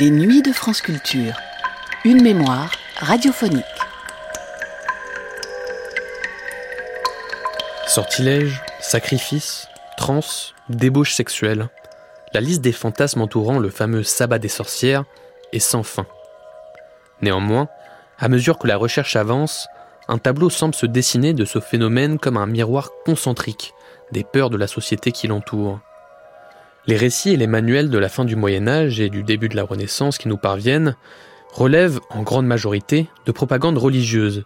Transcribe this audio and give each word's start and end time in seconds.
Les 0.00 0.10
nuits 0.10 0.42
de 0.42 0.52
France 0.52 0.80
Culture. 0.80 1.34
Une 2.04 2.22
mémoire 2.22 2.70
radiophonique. 2.98 3.64
Sortilèges, 7.88 8.62
sacrifices, 8.78 9.66
trans, 9.96 10.20
débauche 10.68 11.14
sexuelle. 11.14 11.68
La 12.32 12.40
liste 12.40 12.60
des 12.60 12.70
fantasmes 12.70 13.22
entourant 13.22 13.58
le 13.58 13.70
fameux 13.70 14.04
sabbat 14.04 14.38
des 14.38 14.46
sorcières 14.46 15.04
est 15.52 15.58
sans 15.58 15.82
fin. 15.82 16.06
Néanmoins, 17.20 17.66
à 18.20 18.28
mesure 18.28 18.58
que 18.58 18.68
la 18.68 18.76
recherche 18.76 19.16
avance, 19.16 19.66
un 20.06 20.18
tableau 20.18 20.48
semble 20.48 20.76
se 20.76 20.86
dessiner 20.86 21.34
de 21.34 21.44
ce 21.44 21.58
phénomène 21.58 22.20
comme 22.20 22.36
un 22.36 22.46
miroir 22.46 22.90
concentrique 23.04 23.74
des 24.12 24.22
peurs 24.22 24.50
de 24.50 24.56
la 24.56 24.68
société 24.68 25.10
qui 25.10 25.26
l'entoure. 25.26 25.80
Les 26.88 26.96
récits 26.96 27.32
et 27.32 27.36
les 27.36 27.46
manuels 27.46 27.90
de 27.90 27.98
la 27.98 28.08
fin 28.08 28.24
du 28.24 28.34
Moyen 28.34 28.66
Âge 28.66 28.98
et 28.98 29.10
du 29.10 29.22
début 29.22 29.50
de 29.50 29.56
la 29.56 29.62
Renaissance 29.62 30.16
qui 30.16 30.26
nous 30.26 30.38
parviennent 30.38 30.96
relèvent 31.52 32.00
en 32.08 32.22
grande 32.22 32.46
majorité 32.46 33.10
de 33.26 33.32
propagande 33.32 33.76
religieuse, 33.76 34.44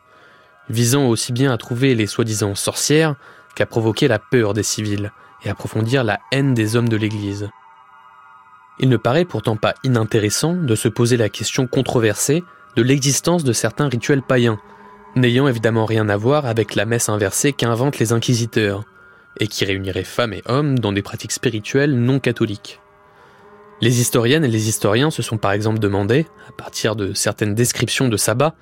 visant 0.69 1.06
aussi 1.06 1.33
bien 1.33 1.52
à 1.52 1.56
trouver 1.56 1.95
les 1.95 2.09
soi-disant 2.09 2.56
sorcières 2.56 3.14
qu'à 3.55 3.64
provoquer 3.64 4.09
la 4.09 4.19
peur 4.19 4.55
des 4.55 4.64
civils 4.64 5.12
et 5.45 5.50
approfondir 5.50 6.02
la 6.02 6.19
haine 6.33 6.52
des 6.52 6.74
hommes 6.74 6.88
de 6.88 6.97
l'Église. 6.97 7.48
Il 8.80 8.88
ne 8.88 8.97
paraît 8.97 9.24
pourtant 9.24 9.56
pas 9.56 9.74
inintéressant 9.84 10.55
de 10.55 10.74
se 10.74 10.88
poser 10.88 11.16
la 11.16 11.28
question 11.28 11.69
controversée 11.69 12.42
de 12.74 12.83
l'existence 12.83 13.45
de 13.45 13.52
certains 13.52 13.88
rituels 13.88 14.22
païens, 14.22 14.59
n'ayant 15.14 15.47
évidemment 15.47 15.86
rien 15.86 16.09
à 16.09 16.16
voir 16.16 16.47
avec 16.47 16.74
la 16.74 16.86
messe 16.86 17.09
inversée 17.09 17.52
qu'inventent 17.52 18.00
les 18.00 18.12
inquisiteurs, 18.12 18.83
et 19.41 19.46
qui 19.46 19.64
réunirait 19.64 20.04
femmes 20.04 20.32
et 20.32 20.42
hommes 20.46 20.78
dans 20.78 20.92
des 20.92 21.02
pratiques 21.02 21.32
spirituelles 21.32 21.95
non 21.95 22.19
catholiques. 22.19 22.80
Les 23.80 24.00
historiennes 24.00 24.44
et 24.44 24.48
les 24.48 24.69
historiens 24.69 25.11
se 25.11 25.22
sont 25.22 25.39
par 25.39 25.52
exemple 25.52 25.80
demandé, 25.80 26.27
à 26.48 26.52
partir 26.52 26.94
de 26.94 27.14
certaines 27.14 27.55
descriptions 27.55 28.08
de 28.08 28.16
sabbat, 28.16 28.55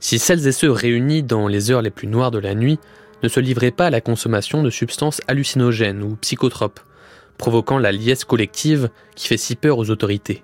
si 0.00 0.18
celles 0.18 0.46
et 0.46 0.52
ceux 0.52 0.70
réunis 0.70 1.22
dans 1.22 1.46
les 1.46 1.70
heures 1.70 1.82
les 1.82 1.90
plus 1.90 2.08
noires 2.08 2.30
de 2.30 2.38
la 2.38 2.54
nuit 2.54 2.78
ne 3.22 3.28
se 3.28 3.38
livraient 3.38 3.70
pas 3.70 3.86
à 3.86 3.90
la 3.90 4.00
consommation 4.00 4.62
de 4.62 4.70
substances 4.70 5.20
hallucinogènes 5.28 6.02
ou 6.02 6.16
psychotropes, 6.16 6.80
provoquant 7.38 7.78
la 7.78 7.92
liesse 7.92 8.24
collective 8.24 8.88
qui 9.14 9.28
fait 9.28 9.36
si 9.36 9.56
peur 9.56 9.78
aux 9.78 9.90
autorités. 9.90 10.42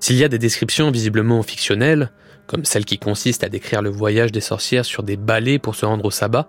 S'il 0.00 0.16
y 0.16 0.24
a 0.24 0.28
des 0.28 0.38
descriptions 0.38 0.90
visiblement 0.90 1.42
fictionnelles, 1.42 2.12
comme 2.46 2.64
celle 2.64 2.84
qui 2.84 2.98
consiste 2.98 3.44
à 3.44 3.48
décrire 3.48 3.82
le 3.82 3.90
voyage 3.90 4.32
des 4.32 4.40
sorcières 4.40 4.84
sur 4.84 5.02
des 5.02 5.16
balais 5.16 5.58
pour 5.58 5.74
se 5.74 5.86
rendre 5.86 6.04
au 6.04 6.10
sabbat, 6.10 6.48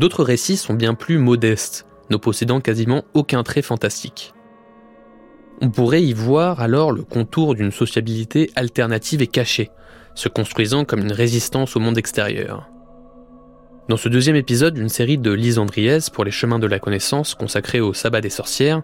D'autres 0.00 0.24
récits 0.24 0.56
sont 0.56 0.72
bien 0.72 0.94
plus 0.94 1.18
modestes, 1.18 1.84
ne 2.08 2.16
possédant 2.16 2.62
quasiment 2.62 3.04
aucun 3.12 3.42
trait 3.42 3.60
fantastique. 3.60 4.32
On 5.60 5.68
pourrait 5.68 6.02
y 6.02 6.14
voir 6.14 6.62
alors 6.62 6.90
le 6.90 7.02
contour 7.02 7.54
d'une 7.54 7.70
sociabilité 7.70 8.50
alternative 8.56 9.20
et 9.20 9.26
cachée, 9.26 9.70
se 10.14 10.30
construisant 10.30 10.86
comme 10.86 11.00
une 11.00 11.12
résistance 11.12 11.76
au 11.76 11.80
monde 11.80 11.98
extérieur. 11.98 12.66
Dans 13.90 13.98
ce 13.98 14.08
deuxième 14.08 14.36
épisode 14.36 14.72
d'une 14.72 14.88
série 14.88 15.18
de 15.18 15.32
Lise 15.32 15.58
Andriès 15.58 16.08
pour 16.08 16.24
les 16.24 16.30
chemins 16.30 16.58
de 16.58 16.66
la 16.66 16.78
connaissance 16.78 17.34
consacrée 17.34 17.80
au 17.80 17.92
sabbat 17.92 18.22
des 18.22 18.30
sorcières, 18.30 18.80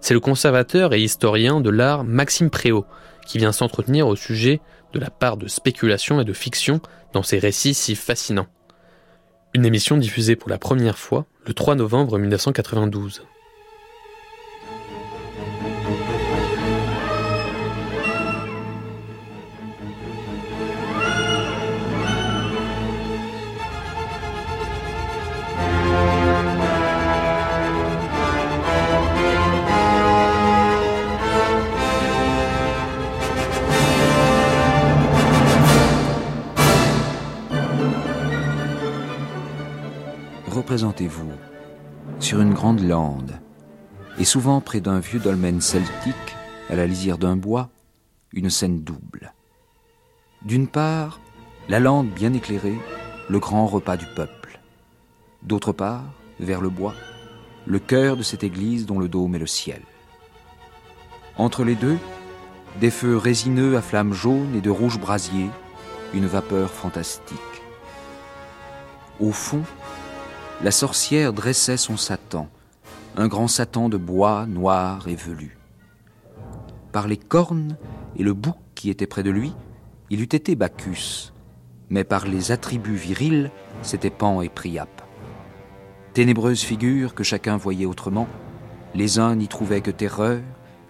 c'est 0.00 0.14
le 0.14 0.20
conservateur 0.20 0.94
et 0.94 1.00
historien 1.00 1.60
de 1.60 1.70
l'art 1.70 2.04
Maxime 2.04 2.50
Préau 2.50 2.84
qui 3.26 3.38
vient 3.38 3.50
s'entretenir 3.50 4.06
au 4.06 4.14
sujet 4.14 4.60
de 4.92 5.00
la 5.00 5.10
part 5.10 5.36
de 5.36 5.48
spéculation 5.48 6.20
et 6.20 6.24
de 6.24 6.32
fiction 6.32 6.80
dans 7.12 7.24
ces 7.24 7.40
récits 7.40 7.74
si 7.74 7.96
fascinants. 7.96 8.46
Une 9.56 9.64
émission 9.64 9.96
diffusée 9.96 10.34
pour 10.34 10.50
la 10.50 10.58
première 10.58 10.98
fois 10.98 11.26
le 11.46 11.54
3 11.54 11.76
novembre 11.76 12.18
1992. 12.18 13.22
Représentez-vous 40.74 41.30
sur 42.18 42.40
une 42.40 42.52
grande 42.52 42.80
lande, 42.80 43.38
et 44.18 44.24
souvent 44.24 44.60
près 44.60 44.80
d'un 44.80 44.98
vieux 44.98 45.20
dolmen 45.20 45.60
celtique, 45.60 46.34
à 46.68 46.74
la 46.74 46.88
lisière 46.88 47.16
d'un 47.16 47.36
bois, 47.36 47.70
une 48.32 48.50
scène 48.50 48.82
double. 48.82 49.34
D'une 50.42 50.66
part, 50.66 51.20
la 51.68 51.78
lande 51.78 52.08
bien 52.10 52.32
éclairée, 52.32 52.76
le 53.28 53.38
grand 53.38 53.68
repas 53.68 53.96
du 53.96 54.06
peuple. 54.16 54.58
D'autre 55.44 55.70
part, 55.70 56.02
vers 56.40 56.60
le 56.60 56.70
bois, 56.70 56.94
le 57.66 57.78
cœur 57.78 58.16
de 58.16 58.24
cette 58.24 58.42
église 58.42 58.84
dont 58.84 58.98
le 58.98 59.06
dôme 59.06 59.36
est 59.36 59.46
le 59.46 59.46
ciel. 59.46 59.82
Entre 61.38 61.62
les 61.62 61.76
deux, 61.76 61.98
des 62.80 62.90
feux 62.90 63.16
résineux 63.16 63.76
à 63.76 63.80
flammes 63.80 64.12
jaunes 64.12 64.56
et 64.56 64.60
de 64.60 64.70
rouges 64.70 64.98
brasiers, 64.98 65.50
une 66.14 66.26
vapeur 66.26 66.68
fantastique. 66.68 67.38
Au 69.20 69.30
fond, 69.30 69.62
la 70.62 70.70
sorcière 70.70 71.32
dressait 71.32 71.76
son 71.76 71.96
Satan, 71.96 72.48
un 73.16 73.28
grand 73.28 73.48
Satan 73.48 73.88
de 73.88 73.96
bois 73.96 74.46
noir 74.46 75.08
et 75.08 75.14
velu. 75.14 75.58
Par 76.92 77.08
les 77.08 77.16
cornes 77.16 77.76
et 78.16 78.22
le 78.22 78.32
bouc 78.32 78.56
qui 78.74 78.90
était 78.90 79.06
près 79.06 79.22
de 79.22 79.30
lui, 79.30 79.52
il 80.10 80.20
eût 80.20 80.24
été 80.24 80.54
Bacchus, 80.54 81.32
mais 81.90 82.04
par 82.04 82.26
les 82.26 82.52
attributs 82.52 82.94
virils, 82.94 83.50
c'était 83.82 84.10
Pan 84.10 84.40
et 84.42 84.48
Priape. 84.48 85.02
Ténébreuse 86.12 86.62
figure 86.62 87.14
que 87.14 87.24
chacun 87.24 87.56
voyait 87.56 87.86
autrement, 87.86 88.28
les 88.94 89.18
uns 89.18 89.34
n'y 89.34 89.48
trouvaient 89.48 89.80
que 89.80 89.90
terreur, 89.90 90.40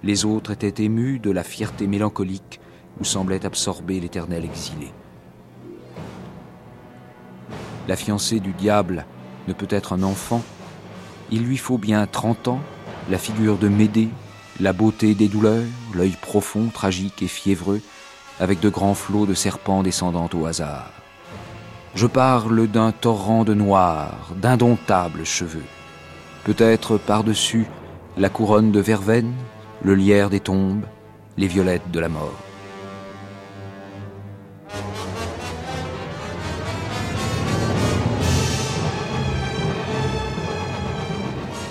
les 0.02 0.26
autres 0.26 0.50
étaient 0.50 0.84
émus 0.84 1.18
de 1.18 1.30
la 1.30 1.42
fierté 1.42 1.86
mélancolique 1.86 2.60
où 3.00 3.04
semblait 3.04 3.46
absorber 3.46 3.98
l'éternel 3.98 4.44
exilé. 4.44 4.92
La 7.88 7.96
fiancée 7.96 8.40
du 8.40 8.52
diable 8.52 9.06
ne 9.48 9.52
peut 9.52 9.68
être 9.70 9.92
un 9.92 10.02
enfant. 10.02 10.42
Il 11.30 11.44
lui 11.44 11.56
faut 11.56 11.78
bien 11.78 12.06
trente 12.06 12.48
ans, 12.48 12.60
la 13.10 13.18
figure 13.18 13.58
de 13.58 13.68
Médée, 13.68 14.08
la 14.60 14.72
beauté 14.72 15.14
des 15.14 15.28
douleurs, 15.28 15.64
l'œil 15.94 16.16
profond, 16.20 16.68
tragique 16.72 17.22
et 17.22 17.28
fiévreux, 17.28 17.80
avec 18.40 18.60
de 18.60 18.68
grands 18.68 18.94
flots 18.94 19.26
de 19.26 19.34
serpents 19.34 19.82
descendant 19.82 20.28
au 20.34 20.46
hasard. 20.46 20.90
Je 21.94 22.06
parle 22.06 22.66
d'un 22.66 22.92
torrent 22.92 23.44
de 23.44 23.54
noir, 23.54 24.30
d'indomptables 24.36 25.24
cheveux. 25.24 25.64
Peut-être 26.44 26.98
par-dessus 26.98 27.66
la 28.16 28.28
couronne 28.28 28.72
de 28.72 28.80
verveine, 28.80 29.32
le 29.82 29.94
lierre 29.94 30.30
des 30.30 30.40
tombes, 30.40 30.84
les 31.36 31.46
violettes 31.46 31.90
de 31.90 32.00
la 32.00 32.08
mort. 32.08 32.43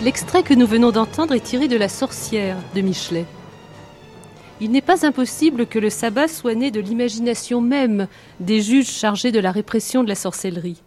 L'extrait 0.04 0.44
que 0.44 0.54
nous 0.54 0.68
venons 0.68 0.92
d'entendre 0.92 1.34
est 1.34 1.40
tiré 1.40 1.70
de 1.70 1.78
La 1.78 1.88
sorcière 1.88 2.58
de 2.76 2.82
Michelet. 2.82 3.26
Il 4.60 4.70
n'est 4.72 4.82
pas 4.82 5.06
impossible 5.06 5.66
que 5.66 5.80
le 5.80 5.90
sabbat 5.90 6.28
soit 6.28 6.56
né 6.56 6.72
de 6.72 6.82
l'imagination 6.82 7.62
même 7.62 8.10
des 8.42 8.60
juges 8.60 8.92
chargés 8.92 9.32
de 9.32 9.40
la 9.40 9.54
répression 9.54 10.04
de 10.04 10.10
la 10.10 10.16
sorcellerie. 10.16 10.82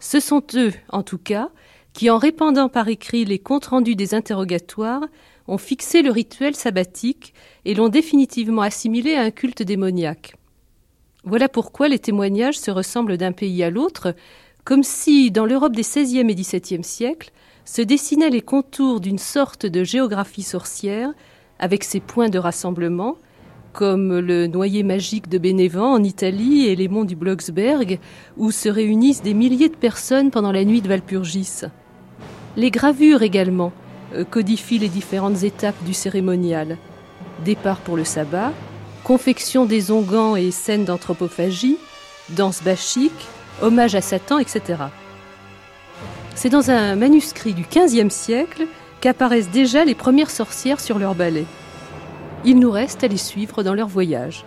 Ce 0.00 0.18
sont 0.18 0.42
eux, 0.54 0.72
en 0.88 1.04
tout 1.04 1.18
cas, 1.18 1.50
qui, 1.92 2.10
en 2.10 2.18
répandant 2.18 2.68
par 2.68 2.88
écrit 2.88 3.24
les 3.24 3.38
comptes 3.38 3.66
rendus 3.66 3.94
des 3.94 4.14
interrogatoires, 4.14 5.04
ont 5.46 5.58
fixé 5.58 6.02
le 6.02 6.10
rituel 6.10 6.56
sabbatique 6.56 7.34
et 7.64 7.74
l'ont 7.74 7.88
définitivement 7.88 8.62
assimilé 8.62 9.14
à 9.14 9.22
un 9.22 9.30
culte 9.30 9.62
démoniaque. 9.62 10.34
Voilà 11.22 11.48
pourquoi 11.48 11.86
les 11.86 12.00
témoignages 12.00 12.58
se 12.58 12.72
ressemblent 12.72 13.16
d'un 13.16 13.32
pays 13.32 13.62
à 13.62 13.70
l'autre, 13.70 14.16
comme 14.64 14.82
si, 14.82 15.30
dans 15.30 15.46
l'Europe 15.46 15.76
des 15.76 15.82
XVIe 15.82 16.28
et 16.28 16.34
XVIIe 16.34 16.82
siècles, 16.82 17.30
se 17.64 17.82
dessinaient 17.82 18.30
les 18.30 18.42
contours 18.42 19.00
d'une 19.00 19.18
sorte 19.18 19.66
de 19.66 19.84
géographie 19.84 20.42
sorcière, 20.42 21.10
avec 21.58 21.84
ses 21.84 22.00
points 22.00 22.28
de 22.28 22.38
rassemblement, 22.38 23.16
comme 23.72 24.18
le 24.18 24.46
noyer 24.46 24.82
magique 24.82 25.28
de 25.28 25.38
Bénévent 25.38 25.92
en 25.92 26.02
Italie 26.02 26.66
et 26.66 26.76
les 26.76 26.88
monts 26.88 27.04
du 27.04 27.16
Blocksberg, 27.16 27.98
où 28.36 28.50
se 28.50 28.68
réunissent 28.68 29.22
des 29.22 29.34
milliers 29.34 29.68
de 29.68 29.76
personnes 29.76 30.30
pendant 30.30 30.52
la 30.52 30.64
nuit 30.64 30.82
de 30.82 30.88
Valpurgis. 30.88 31.62
Les 32.56 32.70
gravures 32.70 33.22
également 33.22 33.72
euh, 34.14 34.24
codifient 34.24 34.78
les 34.78 34.88
différentes 34.88 35.44
étapes 35.44 35.82
du 35.84 35.94
cérémonial. 35.94 36.78
Départ 37.44 37.78
pour 37.78 37.96
le 37.96 38.04
sabbat, 38.04 38.52
confection 39.04 39.66
des 39.66 39.92
onguents 39.92 40.34
et 40.34 40.50
scènes 40.50 40.84
d'anthropophagie, 40.84 41.78
danse 42.30 42.62
bachique, 42.62 43.28
hommage 43.62 43.94
à 43.94 44.00
Satan, 44.00 44.38
etc. 44.38 44.82
C'est 46.34 46.48
dans 46.48 46.70
un 46.70 46.96
manuscrit 46.96 47.52
du 47.52 47.64
XVe 47.64 48.08
siècle 48.08 48.66
qu'apparaissent 49.00 49.50
déjà 49.50 49.84
les 49.84 49.94
premières 49.94 50.30
sorcières 50.30 50.80
sur 50.80 50.98
leur 50.98 51.14
balai. 51.14 51.46
Il 52.44 52.58
nous 52.58 52.70
reste 52.70 53.04
à 53.04 53.08
les 53.08 53.18
suivre 53.18 53.62
dans 53.62 53.74
leur 53.74 53.88
voyage. 53.88 54.44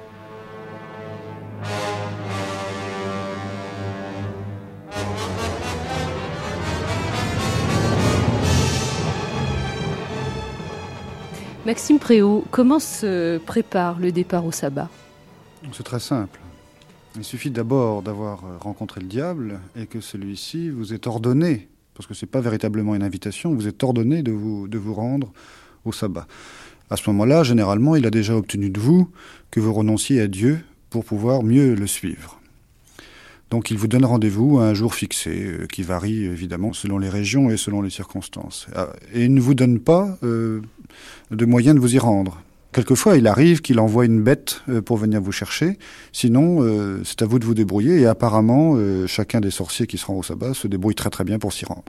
Maxime 11.65 11.99
Préau, 11.99 12.43
comment 12.51 12.79
se 12.79 13.37
prépare 13.37 13.99
le 13.99 14.11
départ 14.11 14.45
au 14.45 14.51
sabbat? 14.51 14.89
C'est 15.71 15.83
très 15.83 15.99
simple. 15.99 16.39
Il 17.15 17.23
suffit 17.23 17.51
d'abord 17.51 18.01
d'avoir 18.01 18.59
rencontré 18.59 18.99
le 18.99 19.07
diable 19.07 19.59
et 19.75 19.85
que 19.85 20.01
celui-ci 20.01 20.69
vous 20.69 20.93
est 20.93 21.07
ordonné, 21.07 21.69
parce 21.95 22.07
que 22.07 22.13
ce 22.13 22.25
n'est 22.25 22.29
pas 22.29 22.41
véritablement 22.41 22.95
une 22.95 23.03
invitation, 23.03 23.53
vous 23.53 23.67
êtes 23.67 23.83
ordonné 23.83 24.23
de 24.23 24.31
vous, 24.31 24.93
rendre 24.93 25.31
au 25.85 25.91
sabbat. 25.91 26.27
À 26.89 26.97
ce 26.97 27.09
moment-là, 27.09 27.43
généralement, 27.43 27.95
il 27.95 28.05
a 28.05 28.09
déjà 28.09 28.35
obtenu 28.35 28.69
de 28.69 28.79
vous 28.79 29.09
que 29.51 29.59
vous 29.59 29.73
renonciez 29.73 30.21
à 30.21 30.27
Dieu 30.27 30.59
pour 30.89 31.05
pouvoir 31.05 31.43
mieux 31.43 31.75
le 31.75 31.87
suivre. 31.87 32.39
Donc 33.49 33.69
il 33.69 33.77
vous 33.77 33.87
donne 33.87 34.05
rendez-vous 34.05 34.59
à 34.59 34.63
un 34.63 34.73
jour 34.73 34.95
fixé, 34.95 35.43
euh, 35.43 35.67
qui 35.67 35.83
varie 35.83 36.25
évidemment 36.25 36.73
selon 36.73 36.97
les 36.97 37.09
régions 37.09 37.51
et 37.51 37.57
selon 37.57 37.83
les 37.83 37.91
circonstances. 37.91 38.65
Ah, 38.75 38.89
et 39.13 39.25
il 39.25 39.33
ne 39.33 39.41
vous 39.41 39.53
donne 39.53 39.79
pas 39.79 40.17
euh, 40.23 40.61
de 41.29 41.45
moyens 41.45 41.75
de 41.75 41.79
vous 41.79 41.95
y 41.95 41.99
rendre. 41.99 42.41
Quelquefois, 42.73 43.17
il 43.17 43.27
arrive 43.27 43.61
qu'il 43.61 43.79
envoie 43.79 44.05
une 44.05 44.21
bête 44.21 44.61
euh, 44.67 44.81
pour 44.81 44.97
venir 44.97 45.21
vous 45.21 45.31
chercher. 45.31 45.77
Sinon, 46.11 46.61
c'est 47.03 47.21
à 47.21 47.25
vous 47.25 47.39
de 47.39 47.45
vous 47.45 47.53
débrouiller. 47.53 48.01
Et 48.01 48.05
apparemment, 48.05 48.77
chacun 49.07 49.41
des 49.41 49.51
sorciers 49.51 49.87
qui 49.87 49.97
se 49.97 50.05
rend 50.05 50.15
au 50.15 50.23
sabbat 50.23 50.53
se 50.53 50.67
débrouille 50.67 50.95
très 50.95 51.09
très 51.09 51.23
bien 51.23 51.39
pour 51.39 51.53
s'y 51.53 51.65
rendre. 51.65 51.85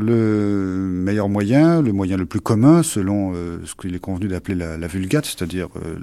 Le 0.00 0.88
meilleur 0.92 1.28
moyen, 1.28 1.82
le 1.82 1.92
moyen 1.92 2.16
le 2.16 2.24
plus 2.24 2.40
commun, 2.40 2.84
selon 2.84 3.32
euh, 3.34 3.58
ce 3.64 3.74
qu'il 3.74 3.96
est 3.96 3.98
convenu 3.98 4.28
d'appeler 4.28 4.54
la, 4.54 4.86
vulgate, 4.86 5.26
c'est-à-dire 5.26 5.66
euh, 5.74 5.98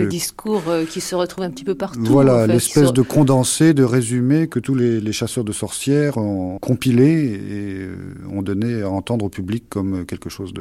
le, 0.00 0.06
discours 0.06 0.64
euh, 0.66 0.84
qui 0.84 1.00
se 1.00 1.14
retrouve 1.14 1.44
un 1.44 1.50
petit 1.50 1.62
peu 1.62 1.76
partout. 1.76 2.02
Voilà, 2.02 2.48
l'espèce 2.48 2.92
de 2.92 3.02
condensé, 3.02 3.72
de 3.72 3.84
résumé 3.84 4.48
que 4.48 4.58
tous 4.58 4.74
les, 4.74 5.12
chasseurs 5.12 5.44
de 5.44 5.52
sorcières 5.52 6.18
ont 6.18 6.58
compilé 6.58 7.06
et 7.06 7.88
ont 8.32 8.42
donné 8.42 8.82
à 8.82 8.90
entendre 8.90 9.26
au 9.26 9.28
public 9.28 9.66
comme 9.68 10.04
quelque 10.04 10.28
chose 10.28 10.52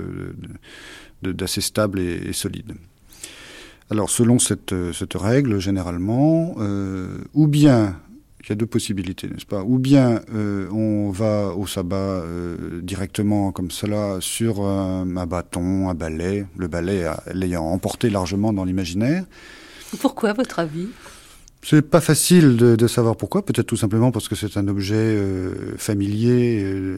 d'assez 1.24 1.62
stable 1.62 2.00
et, 2.00 2.34
solide. 2.34 2.74
Alors, 3.90 4.12
selon 4.12 4.38
cette, 4.38 4.76
cette 4.94 5.16
règle, 5.16 5.60
généralement, 5.60 6.56
ou 7.34 7.48
bien 7.48 7.96
il 8.48 8.52
y 8.52 8.54
a 8.54 8.56
deux 8.56 8.66
possibilités, 8.66 9.28
n'est-ce 9.28 9.46
pas? 9.46 9.62
Ou 9.64 9.78
bien 9.78 10.22
euh, 10.34 10.70
on 10.72 11.12
va 11.12 11.50
au 11.50 11.68
sabbat 11.68 11.98
euh, 11.98 12.82
directement 12.82 13.52
comme 13.52 13.72
cela 13.72 14.18
sur 14.22 14.66
un, 14.66 15.06
bâton, 15.06 15.90
un 15.90 15.94
balai, 15.94 16.46
le 16.56 16.68
balai 16.68 17.12
l'ayant 17.34 17.66
emporté 17.66 18.10
largement 18.10 18.54
dans 18.54 18.64
l'imaginaire. 18.64 19.26
Pourquoi, 20.00 20.30
à 20.30 20.34
votre 20.34 20.60
avis? 20.60 20.88
C'est 21.64 21.82
pas 21.82 22.00
facile 22.02 22.56
de, 22.56 22.88
savoir 22.88 23.18
pourquoi. 23.18 23.44
Peut-être 23.46 23.66
tout 23.66 23.76
simplement 23.76 24.12
parce 24.12 24.30
que 24.30 24.36
c'est 24.36 24.56
un 24.58 24.68
objet 24.68 24.96
euh, 24.96 25.76
familier 25.78 26.64
euh, 26.64 26.98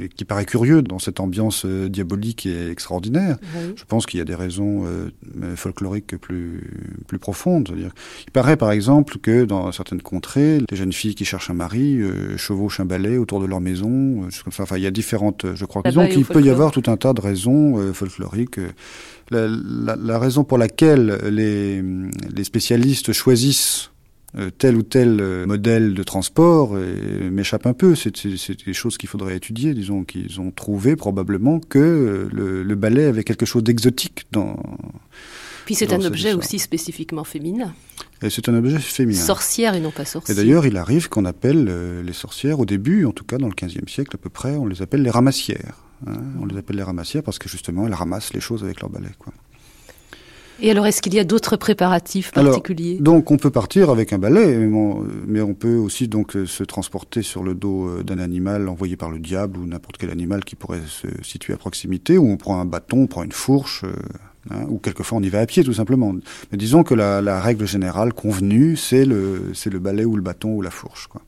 et 0.00 0.08
qui 0.08 0.24
paraît 0.24 0.46
curieux 0.46 0.80
dans 0.82 0.98
cette 0.98 1.20
ambiance 1.20 1.64
euh, 1.66 1.88
diabolique 1.88 2.46
et 2.46 2.70
extraordinaire. 2.70 3.36
Je 3.76 3.84
pense 3.84 4.06
qu'il 4.06 4.18
y 4.18 4.20
a 4.22 4.24
des 4.24 4.34
raisons 4.34 4.84
folkloriques 5.56 6.16
plus 6.16 6.62
plus 7.06 7.18
profondes. 7.18 7.74
il 7.76 8.30
paraît 8.32 8.56
par 8.56 8.70
exemple 8.70 9.18
que 9.18 9.44
dans 9.44 9.70
certaines 9.72 10.02
contrées, 10.02 10.60
les 10.70 10.76
jeunes 10.76 10.92
filles 10.92 11.14
qui 11.14 11.24
cherchent 11.24 11.50
un 11.50 11.54
mari 11.54 12.00
chevauchent 12.36 12.80
un 12.80 12.84
balai 12.84 13.18
autour 13.18 13.40
de 13.40 13.46
leur 13.46 13.60
maison. 13.60 14.28
comme 14.44 14.52
ça. 14.52 14.62
Enfin, 14.62 14.76
il 14.76 14.82
y 14.82 14.86
a 14.86 14.90
différentes. 14.90 15.46
Je 15.54 15.64
crois. 15.64 15.82
Disons 15.84 16.06
qu'il 16.08 16.24
peut 16.24 16.42
y 16.42 16.50
avoir 16.50 16.70
tout 16.70 16.84
un 16.86 16.96
tas 16.96 17.12
de 17.12 17.20
raisons 17.20 17.92
folkloriques. 17.92 18.58
La, 19.30 19.46
la, 19.48 19.96
la, 19.96 20.18
raison 20.18 20.44
pour 20.44 20.58
laquelle 20.58 21.18
les, 21.30 21.80
les 21.80 22.44
spécialistes 22.44 23.12
choisissent 23.12 23.81
euh, 23.81 23.81
tel 24.56 24.76
ou 24.76 24.82
tel 24.82 25.18
euh, 25.20 25.46
modèle 25.46 25.94
de 25.94 26.02
transport 26.02 26.74
m'échappe 27.30 27.66
un 27.66 27.74
peu. 27.74 27.94
C'est 27.94 28.64
des 28.64 28.72
choses 28.72 28.96
qu'il 28.96 29.08
faudrait 29.08 29.36
étudier. 29.36 29.74
Disons 29.74 30.04
qu'ils 30.04 30.40
ont 30.40 30.50
trouvé 30.50 30.96
probablement 30.96 31.60
que 31.60 31.78
euh, 31.78 32.28
le, 32.32 32.62
le 32.62 32.74
ballet 32.74 33.04
avait 33.04 33.24
quelque 33.24 33.44
chose 33.44 33.62
d'exotique 33.62 34.26
dans. 34.32 34.56
Puis 35.66 35.74
c'est 35.74 35.92
un 35.92 36.02
objet 36.02 36.32
aussi 36.32 36.58
spécifiquement 36.58 37.24
féminin. 37.24 37.74
Et 38.22 38.30
c'est 38.30 38.48
un 38.48 38.54
objet 38.54 38.78
féminin. 38.78 39.20
Sorcière 39.20 39.74
et 39.74 39.80
non 39.80 39.90
pas 39.90 40.04
sorcière. 40.04 40.36
Et 40.36 40.40
d'ailleurs, 40.40 40.66
il 40.66 40.76
arrive 40.76 41.08
qu'on 41.08 41.24
appelle 41.24 42.02
les 42.04 42.12
sorcières, 42.12 42.58
au 42.58 42.66
début, 42.66 43.04
en 43.04 43.12
tout 43.12 43.24
cas 43.24 43.38
dans 43.38 43.48
le 43.48 43.54
XVe 43.54 43.88
siècle 43.88 44.10
à 44.14 44.18
peu 44.18 44.30
près, 44.30 44.56
on 44.56 44.66
les 44.66 44.82
appelle 44.82 45.02
les 45.02 45.10
ramassières. 45.10 45.84
Hein. 46.06 46.20
On 46.40 46.46
les 46.46 46.56
appelle 46.56 46.76
les 46.76 46.82
ramassières 46.82 47.22
parce 47.22 47.38
que 47.38 47.48
justement, 47.48 47.86
elles 47.86 47.94
ramassent 47.94 48.32
les 48.32 48.40
choses 48.40 48.64
avec 48.64 48.80
leur 48.80 48.90
balai. 48.90 49.10
Quoi. 49.18 49.32
Et 50.64 50.70
alors, 50.70 50.86
est-ce 50.86 51.02
qu'il 51.02 51.12
y 51.12 51.18
a 51.18 51.24
d'autres 51.24 51.56
préparatifs 51.56 52.30
particuliers? 52.30 52.98
Donc, 53.00 53.32
on 53.32 53.36
peut 53.36 53.50
partir 53.50 53.90
avec 53.90 54.12
un 54.12 54.18
balai, 54.18 54.56
mais 54.56 55.40
on 55.40 55.54
peut 55.54 55.74
aussi 55.74 56.06
donc 56.06 56.36
euh, 56.36 56.46
se 56.46 56.62
transporter 56.62 57.22
sur 57.22 57.42
le 57.42 57.56
dos 57.56 57.88
euh, 57.88 58.02
d'un 58.04 58.20
animal 58.20 58.68
envoyé 58.68 58.96
par 58.96 59.10
le 59.10 59.18
diable 59.18 59.58
ou 59.58 59.66
n'importe 59.66 59.96
quel 59.98 60.10
animal 60.10 60.44
qui 60.44 60.54
pourrait 60.54 60.82
se 60.86 61.08
situer 61.24 61.52
à 61.52 61.56
proximité, 61.56 62.16
ou 62.16 62.30
on 62.30 62.36
prend 62.36 62.60
un 62.60 62.64
bâton, 62.64 63.02
on 63.02 63.06
prend 63.08 63.24
une 63.24 63.32
fourche. 63.32 63.82
Euh, 63.82 63.92
hein, 64.52 64.64
ou 64.68 64.78
quelquefois 64.78 65.18
on 65.18 65.22
y 65.22 65.30
va 65.30 65.40
à 65.40 65.46
pied 65.46 65.64
tout 65.64 65.72
simplement. 65.72 66.14
Mais 66.52 66.58
disons 66.58 66.84
que 66.84 66.94
la, 66.94 67.20
la 67.20 67.40
règle 67.40 67.66
générale 67.66 68.12
convenue, 68.12 68.76
c'est 68.76 69.04
le, 69.04 69.50
c'est 69.54 69.70
le 69.70 69.80
balai 69.80 70.04
ou 70.04 70.14
le 70.14 70.22
bâton 70.22 70.50
ou 70.50 70.62
la 70.62 70.70
fourche. 70.70 71.08
Quoi. 71.08 71.22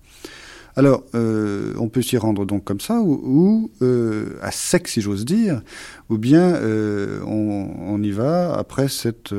Alors, 0.76 1.04
euh, 1.14 1.72
on 1.78 1.88
peut 1.88 2.02
s'y 2.02 2.16
rendre 2.16 2.44
donc 2.44 2.64
comme 2.64 2.80
ça, 2.80 3.00
ou, 3.00 3.70
euh, 3.80 4.36
à 4.42 4.50
sec, 4.50 4.88
si 4.88 5.00
j'ose 5.00 5.24
dire, 5.24 5.62
ou 6.08 6.18
bien 6.18 6.54
euh, 6.56 7.20
on, 7.26 8.02
y 8.02 8.10
va 8.10 8.54
après 8.54 8.88
s'être 8.88 9.32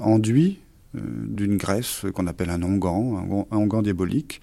enduit 0.00 0.60
d'une 0.94 1.56
graisse 1.56 2.02
qu'on 2.14 2.26
appelle 2.26 2.50
un 2.50 2.62
onguent, 2.62 3.46
un, 3.50 3.56
onguent 3.56 3.82
diabolique. 3.82 4.40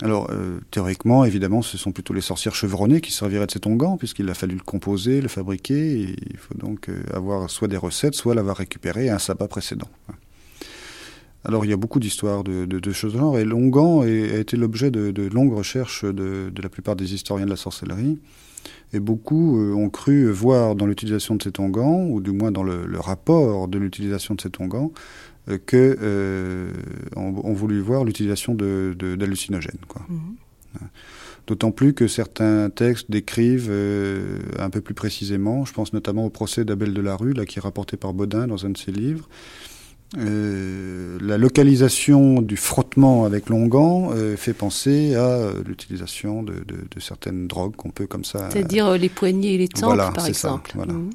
Alors, 0.00 0.30
théoriquement, 0.70 1.24
évidemment, 1.24 1.60
ce 1.60 1.76
sont 1.76 1.92
plutôt 1.92 2.14
les 2.14 2.20
sorcières 2.20 2.54
chevronnées 2.54 3.00
qui 3.00 3.12
serviraient 3.12 3.46
de 3.46 3.50
cet 3.52 3.66
onguent, 3.66 3.98
puisqu'il 3.98 4.28
a 4.30 4.34
fallu 4.34 4.54
le 4.54 4.62
composer, 4.62 5.20
le 5.20 5.28
fabriquer, 5.28 6.14
il 6.30 6.36
faut 6.36 6.54
donc 6.54 6.88
avoir 7.12 7.50
soit 7.50 7.68
des 7.68 7.76
recettes, 7.76 8.14
soit 8.14 8.34
l'avoir 8.34 8.56
récupéré 8.56 9.08
à 9.08 9.16
un 9.16 9.18
sabbat 9.18 9.48
précédent. 9.48 9.88
Alors 11.44 11.64
il 11.64 11.70
y 11.70 11.72
a 11.72 11.76
beaucoup 11.76 12.00
d'histoires 12.00 12.44
de, 12.44 12.66
de, 12.66 12.92
choses 12.92 13.14
de 13.14 13.18
genre, 13.18 13.38
et 13.38 13.44
l'onguent 13.44 14.02
a 14.02 14.38
été 14.38 14.56
l'objet 14.56 14.90
de, 14.90 15.28
longues 15.28 15.54
recherches 15.54 16.04
de, 16.04 16.52
la 16.60 16.68
plupart 16.68 16.96
des 16.96 17.14
historiens 17.14 17.46
de 17.46 17.50
la 17.50 17.56
sorcellerie. 17.56 18.18
Et 18.92 19.00
beaucoup 19.00 19.60
euh, 19.60 19.74
ont 19.74 19.90
cru 19.90 20.30
voir 20.30 20.74
dans 20.74 20.86
l'utilisation 20.86 21.36
de 21.36 21.42
cet 21.42 21.60
onguent, 21.60 22.10
ou 22.10 22.20
du 22.20 22.32
moins 22.32 22.50
dans 22.50 22.62
le, 22.62 22.98
rapport 22.98 23.68
de 23.68 23.78
l'utilisation 23.78 24.34
de 24.34 24.40
cet 24.40 24.60
onguent, 24.60 24.90
euh, 25.48 25.58
que 25.64 25.96
euh, 26.00 26.72
on, 27.14 27.52
voulu 27.52 27.80
voir 27.80 28.04
l'utilisation 28.04 28.54
d'hallucinogènes. 28.54 29.80
Quoi. 29.86 30.02
Mhm. 30.08 30.88
D'autant 31.46 31.70
plus 31.70 31.94
que 31.94 32.08
certains 32.08 32.68
textes 32.68 33.10
décrivent 33.10 33.72
un 34.58 34.68
peu 34.68 34.82
plus 34.82 34.92
précisément, 34.92 35.64
je 35.64 35.72
pense 35.72 35.94
notamment 35.94 36.26
au 36.26 36.30
procès 36.30 36.66
d'Abel 36.66 36.92
de 36.92 37.00
la 37.00 37.16
Rue, 37.16 37.32
là, 37.32 37.46
qui 37.46 37.58
est 37.58 37.62
rapporté 37.62 37.96
par 37.96 38.12
Baudin 38.12 38.46
dans 38.46 38.66
un 38.66 38.70
de 38.70 38.76
ses 38.76 38.92
livres, 38.92 39.28
euh, 40.16 41.18
la 41.20 41.36
localisation 41.36 42.40
du 42.40 42.56
frottement 42.56 43.26
avec 43.26 43.50
l'onguent 43.50 44.10
euh, 44.10 44.38
fait 44.38 44.54
penser 44.54 45.14
à 45.14 45.26
euh, 45.26 45.52
l'utilisation 45.66 46.42
de, 46.42 46.54
de, 46.54 46.76
de, 46.90 47.00
certaines 47.00 47.46
drogues 47.46 47.76
qu'on 47.76 47.90
peut 47.90 48.06
comme 48.06 48.24
ça. 48.24 48.48
C'est-à-dire 48.50 48.96
les 48.96 49.10
poignets 49.10 49.54
et 49.54 49.58
les 49.58 49.68
tempes, 49.68 49.84
voilà, 49.84 50.10
par 50.10 50.26
exemple. 50.26 50.70
Ça, 50.70 50.78
voilà. 50.78 50.94
Mmh. 50.94 51.10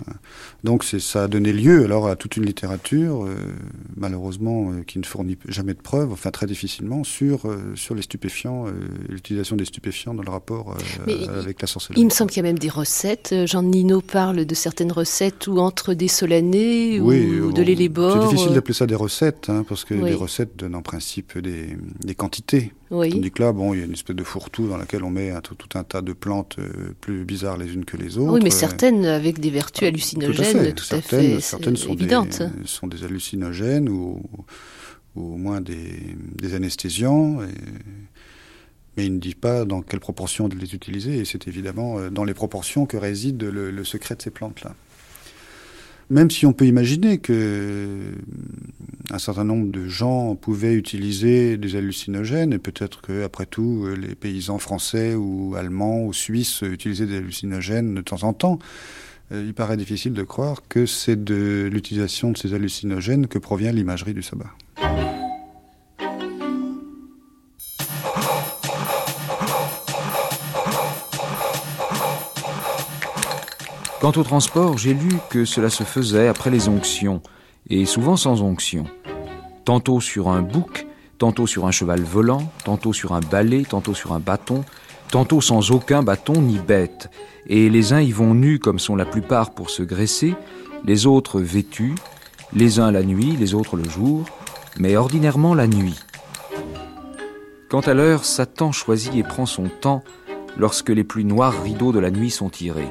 Donc 0.64 0.84
ça 0.84 1.24
a 1.24 1.28
donné 1.28 1.54
lieu 1.54 1.86
alors 1.86 2.08
à 2.08 2.16
toute 2.16 2.38
une 2.38 2.46
littérature, 2.46 3.28
malheureusement, 3.98 4.72
qui 4.86 5.00
ne 5.00 5.04
fournit 5.04 5.38
jamais 5.48 5.74
de 5.74 5.82
preuves, 5.82 6.12
enfin 6.12 6.30
très 6.30 6.46
difficilement, 6.46 7.04
sur, 7.04 7.42
sur 7.76 7.96
les 7.96 8.04
stupéfiants, 8.04 8.68
l'utilisation 9.10 9.56
des 9.56 9.66
stupéfiants 9.66 10.14
dans 10.14 10.24
le 10.24 10.30
rapport 10.30 10.78
avec 11.08 11.62
la 11.62 11.68
sorcellerie. 11.68 12.00
Il 12.02 12.06
me 12.06 12.12
semble 12.12 12.30
qu'il 12.30 12.44
y 12.44 12.46
a 12.46 12.50
même 12.50 12.60
des 12.60 12.70
recettes. 12.70 13.34
Jean 13.46 13.64
Nino 13.64 14.02
parle 14.02 14.46
de 14.46 14.56
certaines 14.56 14.92
recettes 14.92 15.48
où 15.48 15.58
entre 15.58 15.94
des 15.94 16.08
solanés 16.08 17.00
ou 17.00 17.52
de 17.52 17.62
l'élébore. 17.62 18.24
C'est 18.24 18.30
difficile 18.30 18.54
d'appeler 18.54 18.74
ça 18.74 18.83
des 18.88 18.96
recettes, 18.96 19.50
hein, 19.50 19.66
parce 19.68 19.86
que 19.86 19.94
les 19.94 20.14
recettes 20.14 20.56
donnent 20.56 20.76
en 20.76 20.82
principe 20.82 21.38
des, 21.38 21.78
quantités. 22.16 22.74
Oui. 22.92 23.10
Tandis 23.10 23.32
que 23.32 23.42
là, 23.42 23.52
bon, 23.52 23.74
il 23.74 23.80
y 23.80 23.82
a 23.82 23.86
une 23.86 23.94
espèce 23.94 24.16
de 24.16 24.24
fourre-tout 24.24 24.68
dans 24.68 24.78
laquelle 24.78 25.04
on 25.04 25.10
met 25.10 25.32
un, 25.32 25.42
tout, 25.42 25.58
un 25.76 25.84
tas 25.84 26.02
de 26.02 26.14
plantes 26.14 26.58
euh, 26.60 26.94
plus 27.02 27.26
bizarres 27.26 27.58
les 27.58 27.74
unes 27.74 27.86
que 27.86 27.98
les 27.98 28.18
autres. 28.18 28.34
Oui, 28.34 28.42
mais 28.44 28.52
certaines 28.52 29.06
avec 29.06 29.40
des 29.40 29.50
vertus 29.50 29.88
hallucinogènes, 29.88 30.74
tout 30.74 30.96
à 30.96 31.02
fait, 31.02 31.40
certaines, 31.40 31.76
sont 31.76 31.94
évidentes. 31.94 32.42
Des, 32.42 32.68
sont 32.68 32.88
des 32.88 33.04
hallucinogènes 33.04 33.90
ou, 33.90 34.22
ou 35.16 35.34
au 35.34 35.38
moins 35.38 35.62
des, 35.62 36.16
des 36.36 36.54
anesthésiants. 36.54 37.40
mais 38.98 39.06
il 39.06 39.16
ne 39.16 39.20
dit 39.20 39.36
pas 39.36 39.66
dans 39.66 39.82
quelle 39.82 40.00
proportion 40.00 40.48
de 40.48 40.56
les 40.56 40.76
utiliser, 40.76 41.18
et 41.18 41.26
c'est 41.26 41.48
évidemment 41.48 41.98
euh, 41.98 42.10
dans 42.10 42.26
les 42.26 42.36
proportions 42.36 42.86
que 42.86 42.98
réside 42.98 43.42
le 43.42 43.84
secret 43.84 44.16
de 44.16 44.22
ces 44.22 44.32
plantes-là. 44.32 44.76
Même 46.10 46.30
si 46.30 46.46
on 46.46 46.54
peut 46.54 46.66
imaginer 46.66 47.18
que 47.18 48.00
un 49.12 49.20
certain 49.20 49.44
nombre 49.44 49.72
de 49.72 49.88
gens 49.88 50.36
pouvaient 50.36 50.74
utiliser 50.74 51.58
des 51.58 51.76
hallucinogènes, 51.76 52.54
et 52.54 52.60
peut-être 52.60 53.02
que, 53.02 53.24
après 53.24 53.46
tout, 53.46 53.88
les 54.00 54.16
paysans 54.16 54.60
français 54.60 55.16
ou 55.16 55.56
allemands 55.56 56.04
ou 56.04 56.14
suisses 56.14 56.62
utilisaient 56.62 57.06
des 57.06 57.18
hallucinogènes 57.18 57.94
de 57.96 58.02
temps 58.02 58.24
en 58.24 58.34
temps. 58.34 58.60
euh, 59.32 59.44
il 59.46 59.54
paraît 59.54 59.78
difficile 59.78 60.14
de 60.14 60.24
croire 60.24 60.64
que 60.68 60.86
c'est 60.86 61.24
de 61.24 61.70
l'utilisation 61.72 62.32
de 62.32 62.38
ces 62.38 62.54
hallucinogènes 62.54 63.28
que 63.28 63.40
provient 63.40 63.72
l'imagerie 63.72 64.14
du 64.14 64.22
sabbat. 64.22 64.52
Quant 74.04 74.12
au 74.18 74.24
transport, 74.24 74.78
j'ai 74.78 74.94
lu 74.94 75.12
que 75.30 75.46
cela 75.46 75.70
se 75.70 75.86
faisait 75.86 76.28
après 76.28 76.50
les 76.50 76.68
onctions, 76.68 77.22
et 77.70 77.86
souvent 77.86 78.18
sans 78.18 78.42
onction. 78.42 78.84
Tantôt 79.64 80.02
sur 80.02 80.28
un 80.28 80.42
bouc, 80.42 80.86
tantôt 81.20 81.48
sur 81.48 81.66
un 81.68 81.72
cheval 81.72 82.02
volant, 82.02 82.52
tantôt 82.66 82.92
sur 82.92 83.14
un 83.14 83.22
balai, 83.22 83.64
tantôt 83.64 83.94
sur 83.94 84.12
un 84.12 84.20
bâton, 84.20 84.66
tantôt 85.10 85.40
sans 85.40 85.72
aucun 85.72 86.04
bâton 86.04 86.42
ni 86.42 86.58
bête. 86.58 87.10
Et 87.48 87.70
les 87.70 87.94
uns 87.94 88.02
y 88.02 88.12
vont 88.12 88.34
nus 88.34 88.60
comme 88.60 88.78
sont 88.78 88.98
la 88.98 89.06
plupart 89.06 89.52
pour 89.52 89.70
se 89.70 89.84
graisser, 89.84 90.36
les 90.84 91.06
autres 91.06 91.40
vêtus, 91.40 91.96
les 92.52 92.82
uns 92.82 92.92
la 92.92 93.04
nuit, 93.04 93.38
les 93.40 93.54
autres 93.54 93.78
le 93.78 93.88
jour, 93.88 94.26
mais 94.78 94.98
ordinairement 94.98 95.54
la 95.56 95.68
nuit. 95.68 95.98
Quant 97.70 97.80
à 97.80 97.94
l'heure, 97.94 98.26
Satan 98.26 98.74
choisit 98.74 99.16
et 99.16 99.24
prend 99.24 99.46
son 99.46 99.70
temps 99.70 100.04
lorsque 100.58 100.90
les 100.90 101.06
plus 101.06 101.24
noirs 101.24 101.64
rideaux 101.64 101.94
de 101.94 102.00
la 102.00 102.12
nuit 102.12 102.32
sont 102.32 102.50
tirés. 102.50 102.90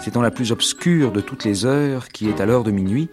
C'est 0.00 0.12
dans 0.12 0.22
la 0.22 0.30
plus 0.30 0.52
obscure 0.52 1.12
de 1.12 1.20
toutes 1.20 1.44
les 1.44 1.64
heures, 1.64 2.08
qui 2.08 2.28
est 2.28 2.40
à 2.40 2.46
l'heure 2.46 2.64
de 2.64 2.70
minuit, 2.70 3.08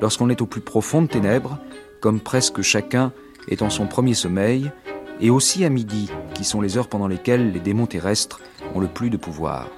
lorsqu'on 0.00 0.30
est 0.30 0.40
au 0.40 0.46
plus 0.46 0.60
profond 0.60 1.02
de 1.02 1.06
ténèbres, 1.06 1.58
comme 2.00 2.20
presque 2.20 2.62
chacun 2.62 3.12
est 3.48 3.62
en 3.62 3.70
son 3.70 3.86
premier 3.86 4.14
sommeil, 4.14 4.70
et 5.20 5.30
aussi 5.30 5.64
à 5.64 5.68
midi, 5.68 6.10
qui 6.34 6.44
sont 6.44 6.60
les 6.60 6.78
heures 6.78 6.88
pendant 6.88 7.08
lesquelles 7.08 7.52
les 7.52 7.60
démons 7.60 7.86
terrestres 7.86 8.40
ont 8.74 8.80
le 8.80 8.86
plus 8.86 9.10
de 9.10 9.16
pouvoir. 9.16 9.68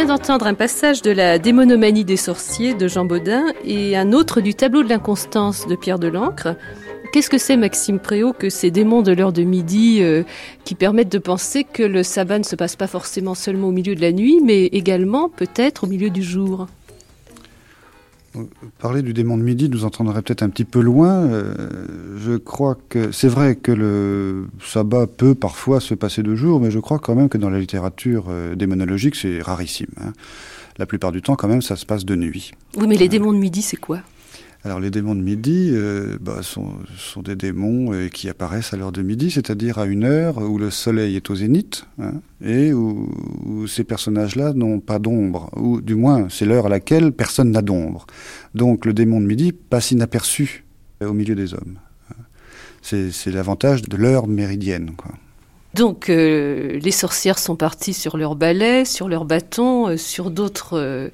Vient 0.00 0.16
d'entendre 0.16 0.46
un 0.46 0.54
passage 0.54 1.02
de 1.02 1.10
la 1.10 1.38
démonomanie 1.38 2.06
des 2.06 2.16
sorciers 2.16 2.72
de 2.72 2.88
Jean 2.88 3.04
Baudin 3.04 3.44
et 3.66 3.98
un 3.98 4.14
autre 4.14 4.40
du 4.40 4.54
tableau 4.54 4.82
de 4.82 4.88
l'inconstance 4.88 5.66
de 5.66 5.76
Pierre 5.76 5.98
Delancre. 5.98 6.56
Qu'est-ce 7.12 7.28
que 7.28 7.36
c'est, 7.36 7.58
Maxime 7.58 7.98
Préau, 7.98 8.32
que 8.32 8.48
ces 8.48 8.70
démons 8.70 9.02
de 9.02 9.12
l'heure 9.12 9.34
de 9.34 9.42
midi 9.42 9.98
euh, 10.00 10.22
qui 10.64 10.74
permettent 10.74 11.12
de 11.12 11.18
penser 11.18 11.64
que 11.64 11.82
le 11.82 12.02
sabbat 12.02 12.38
ne 12.38 12.44
se 12.44 12.56
passe 12.56 12.76
pas 12.76 12.86
forcément 12.86 13.34
seulement 13.34 13.68
au 13.68 13.72
milieu 13.72 13.94
de 13.94 14.00
la 14.00 14.12
nuit, 14.12 14.40
mais 14.42 14.64
également 14.66 15.28
peut-être 15.28 15.84
au 15.84 15.86
milieu 15.86 16.08
du 16.08 16.22
jour? 16.22 16.66
Parler 18.78 19.02
du 19.02 19.12
démon 19.12 19.36
de 19.36 19.42
midi 19.42 19.68
nous 19.68 19.84
entendrait 19.84 20.22
peut-être 20.22 20.42
un 20.42 20.50
petit 20.50 20.64
peu 20.64 20.80
loin. 20.80 21.26
Euh, 21.26 22.16
je 22.18 22.36
crois 22.36 22.76
que 22.88 23.10
c'est 23.10 23.28
vrai 23.28 23.56
que 23.56 23.72
le 23.72 24.46
sabbat 24.64 25.08
peut 25.08 25.34
parfois 25.34 25.80
se 25.80 25.94
passer 25.94 26.22
de 26.22 26.36
jour, 26.36 26.60
mais 26.60 26.70
je 26.70 26.78
crois 26.78 27.00
quand 27.00 27.16
même 27.16 27.28
que 27.28 27.38
dans 27.38 27.50
la 27.50 27.58
littérature 27.58 28.26
euh, 28.28 28.54
démonologique, 28.54 29.16
c'est 29.16 29.40
rarissime. 29.42 29.90
Hein. 30.00 30.12
La 30.78 30.86
plupart 30.86 31.10
du 31.10 31.22
temps, 31.22 31.34
quand 31.34 31.48
même, 31.48 31.60
ça 31.60 31.74
se 31.74 31.84
passe 31.84 32.04
de 32.04 32.14
nuit. 32.14 32.52
Oui, 32.76 32.86
mais 32.86 32.96
les 32.96 33.08
démons 33.08 33.32
de 33.32 33.38
midi, 33.38 33.62
c'est 33.62 33.76
quoi? 33.76 34.00
Alors 34.62 34.78
les 34.78 34.90
démons 34.90 35.14
de 35.14 35.22
midi 35.22 35.70
euh, 35.72 36.18
bah, 36.20 36.42
sont, 36.42 36.68
sont, 36.98 37.22
des 37.22 37.34
démons 37.34 37.94
euh, 37.94 38.08
qui 38.08 38.28
apparaissent 38.28 38.74
à 38.74 38.76
l'heure 38.76 38.92
de 38.92 39.00
midi, 39.00 39.30
c'est-à-dire 39.30 39.78
à 39.78 39.86
une 39.86 40.04
heure 40.04 40.36
où 40.38 40.58
le 40.58 40.70
soleil 40.70 41.16
est 41.16 41.30
au 41.30 41.34
zénith 41.34 41.86
hein, 41.98 42.20
et 42.44 42.74
où, 42.74 43.08
où 43.46 43.66
ces 43.66 43.84
personnages-là 43.84 44.52
n'ont 44.52 44.80
pas 44.80 44.98
d'ombre, 44.98 45.50
ou 45.56 45.80
du 45.80 45.94
moins 45.94 46.28
c'est 46.28 46.44
l'heure 46.44 46.66
à 46.66 46.68
laquelle 46.68 47.12
personne 47.12 47.50
n'a 47.50 47.62
d'ombre. 47.62 48.06
Donc 48.54 48.84
le 48.84 48.92
démon 48.92 49.20
de 49.20 49.26
midi 49.26 49.52
passe 49.52 49.92
inaperçu 49.92 50.64
au 51.00 51.14
milieu 51.14 51.34
des 51.34 51.54
hommes. 51.54 51.78
C'est 52.82 53.30
l'avantage 53.30 53.82
de 53.82 53.96
l'heure 53.96 54.26
méridienne. 54.26 54.92
Quoi. 54.96 55.12
Donc 55.74 56.08
euh, 56.08 56.80
les 56.80 56.90
sorcières 56.90 57.38
sont 57.38 57.54
parties 57.54 57.94
sur 57.94 58.16
leur 58.16 58.34
balai, 58.34 58.84
sur 58.84 59.08
leur 59.08 59.24
bâton, 59.24 59.88
euh, 59.88 59.96
sur 59.96 60.30
d'autres 60.30 60.72
euh, 60.74 61.10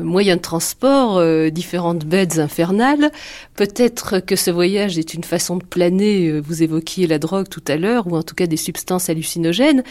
moyens 0.00 0.38
de 0.38 0.42
transport, 0.42 1.22
différentes 1.50 2.04
bêtes 2.04 2.38
infernales. 2.38 3.10
Peut-être 3.56 4.20
que 4.20 4.36
ce 4.36 4.50
voyage 4.50 4.98
est 4.98 5.14
une 5.14 5.24
façon 5.24 5.56
de 5.56 5.64
planer, 5.64 6.40
vous 6.40 6.62
évoquiez 6.62 7.06
la 7.06 7.18
drogue 7.18 7.48
tout 7.48 7.64
à 7.66 7.76
l'heure, 7.76 8.06
ou 8.06 8.16
en 8.16 8.22
tout 8.22 8.34
cas 8.34 8.46
des 8.46 8.56
substances 8.56 9.08
hallucinogènes. 9.08 9.82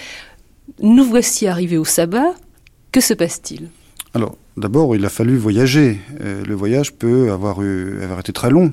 Nous 0.82 1.04
voici 1.04 1.48
arrivés 1.48 1.78
au 1.78 1.86
sabbat. 1.86 2.34
Que 2.92 3.02
se 3.02 3.14
passe-t-il? 3.14 3.70
Alors, 4.14 4.36
d'abord, 4.58 4.96
il 4.96 5.06
a 5.06 5.10
fallu 5.10 5.38
voyager. 5.38 6.00
le 6.20 6.54
voyage 6.54 6.94
peut 6.94 7.32
avoir, 7.32 7.62
eu, 7.62 8.04
avoir 8.04 8.20
été 8.20 8.34
très 8.34 8.50
long. 8.50 8.72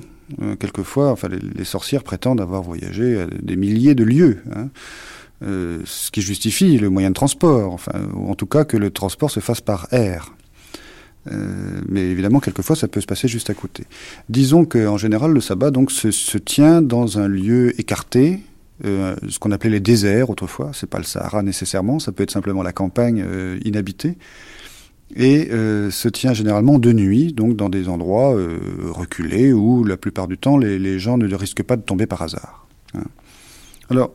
Quelquefois, 0.59 1.11
enfin, 1.11 1.29
les, 1.29 1.65
sorcières 1.65 2.03
prétendent 2.03 2.41
avoir 2.41 2.61
voyagé 2.61 3.21
à 3.21 3.27
des 3.27 3.55
milliers 3.55 3.95
de 3.95 4.03
lieues. 4.03 4.43
Hein. 4.55 4.69
Euh, 5.41 5.79
ce 5.85 6.11
qui 6.11 6.21
justifie 6.21 6.77
le 6.77 6.89
moyen 6.89 7.09
de 7.09 7.15
transport, 7.15 7.71
enfin, 7.71 7.93
ou 8.13 8.29
en 8.29 8.35
tout 8.35 8.45
cas 8.45 8.65
que 8.65 8.75
le 8.75 8.91
transport 8.91 9.31
se 9.31 9.39
fasse 9.39 9.61
par 9.61 9.87
air. 9.91 10.33
Euh, 11.31 11.81
mais 11.87 12.01
évidemment, 12.01 12.39
quelquefois, 12.39 12.75
ça 12.75 12.87
peut 12.87 13.01
se 13.01 13.05
passer 13.05 13.27
juste 13.27 13.49
à 13.49 13.53
côté. 13.53 13.83
Disons 14.29 14.65
qu'en 14.65 14.97
général, 14.97 15.31
le 15.31 15.41
sabbat 15.41 15.71
donc 15.71 15.91
se, 15.91 16.11
se, 16.11 16.37
tient 16.37 16.81
dans 16.81 17.19
un 17.19 17.27
lieu 17.27 17.79
écarté, 17.79 18.41
euh, 18.85 19.15
ce 19.27 19.39
qu'on 19.39 19.51
appelait 19.51 19.69
les 19.69 19.79
déserts 19.79 20.29
autrefois. 20.29 20.71
C'est 20.73 20.89
pas 20.89 20.99
le 20.99 21.03
Sahara 21.03 21.43
nécessairement, 21.43 21.99
ça 21.99 22.11
peut 22.11 22.23
être 22.23 22.31
simplement 22.31 22.63
la 22.63 22.71
campagne 22.71 23.23
euh, 23.25 23.59
inhabitée, 23.65 24.17
et 25.15 25.49
euh, 25.51 25.89
se 25.91 26.07
tient 26.07 26.33
généralement 26.33 26.79
de 26.79 26.93
nuit, 26.93 27.33
donc 27.33 27.55
dans 27.55 27.69
des 27.69 27.89
endroits 27.89 28.35
reculés 28.85 29.53
où 29.53 29.83
la 29.83 29.97
plupart 29.97 30.27
du 30.27 30.37
temps 30.37 30.57
les, 30.57 30.99
gens 30.99 31.17
ne 31.17 31.33
risquent 31.35 31.63
pas 31.63 31.77
de 31.77 31.81
tomber 31.81 32.05
par 32.05 32.21
hasard. 32.21 32.67
Hein. 32.93 33.05
Alors, 33.89 34.11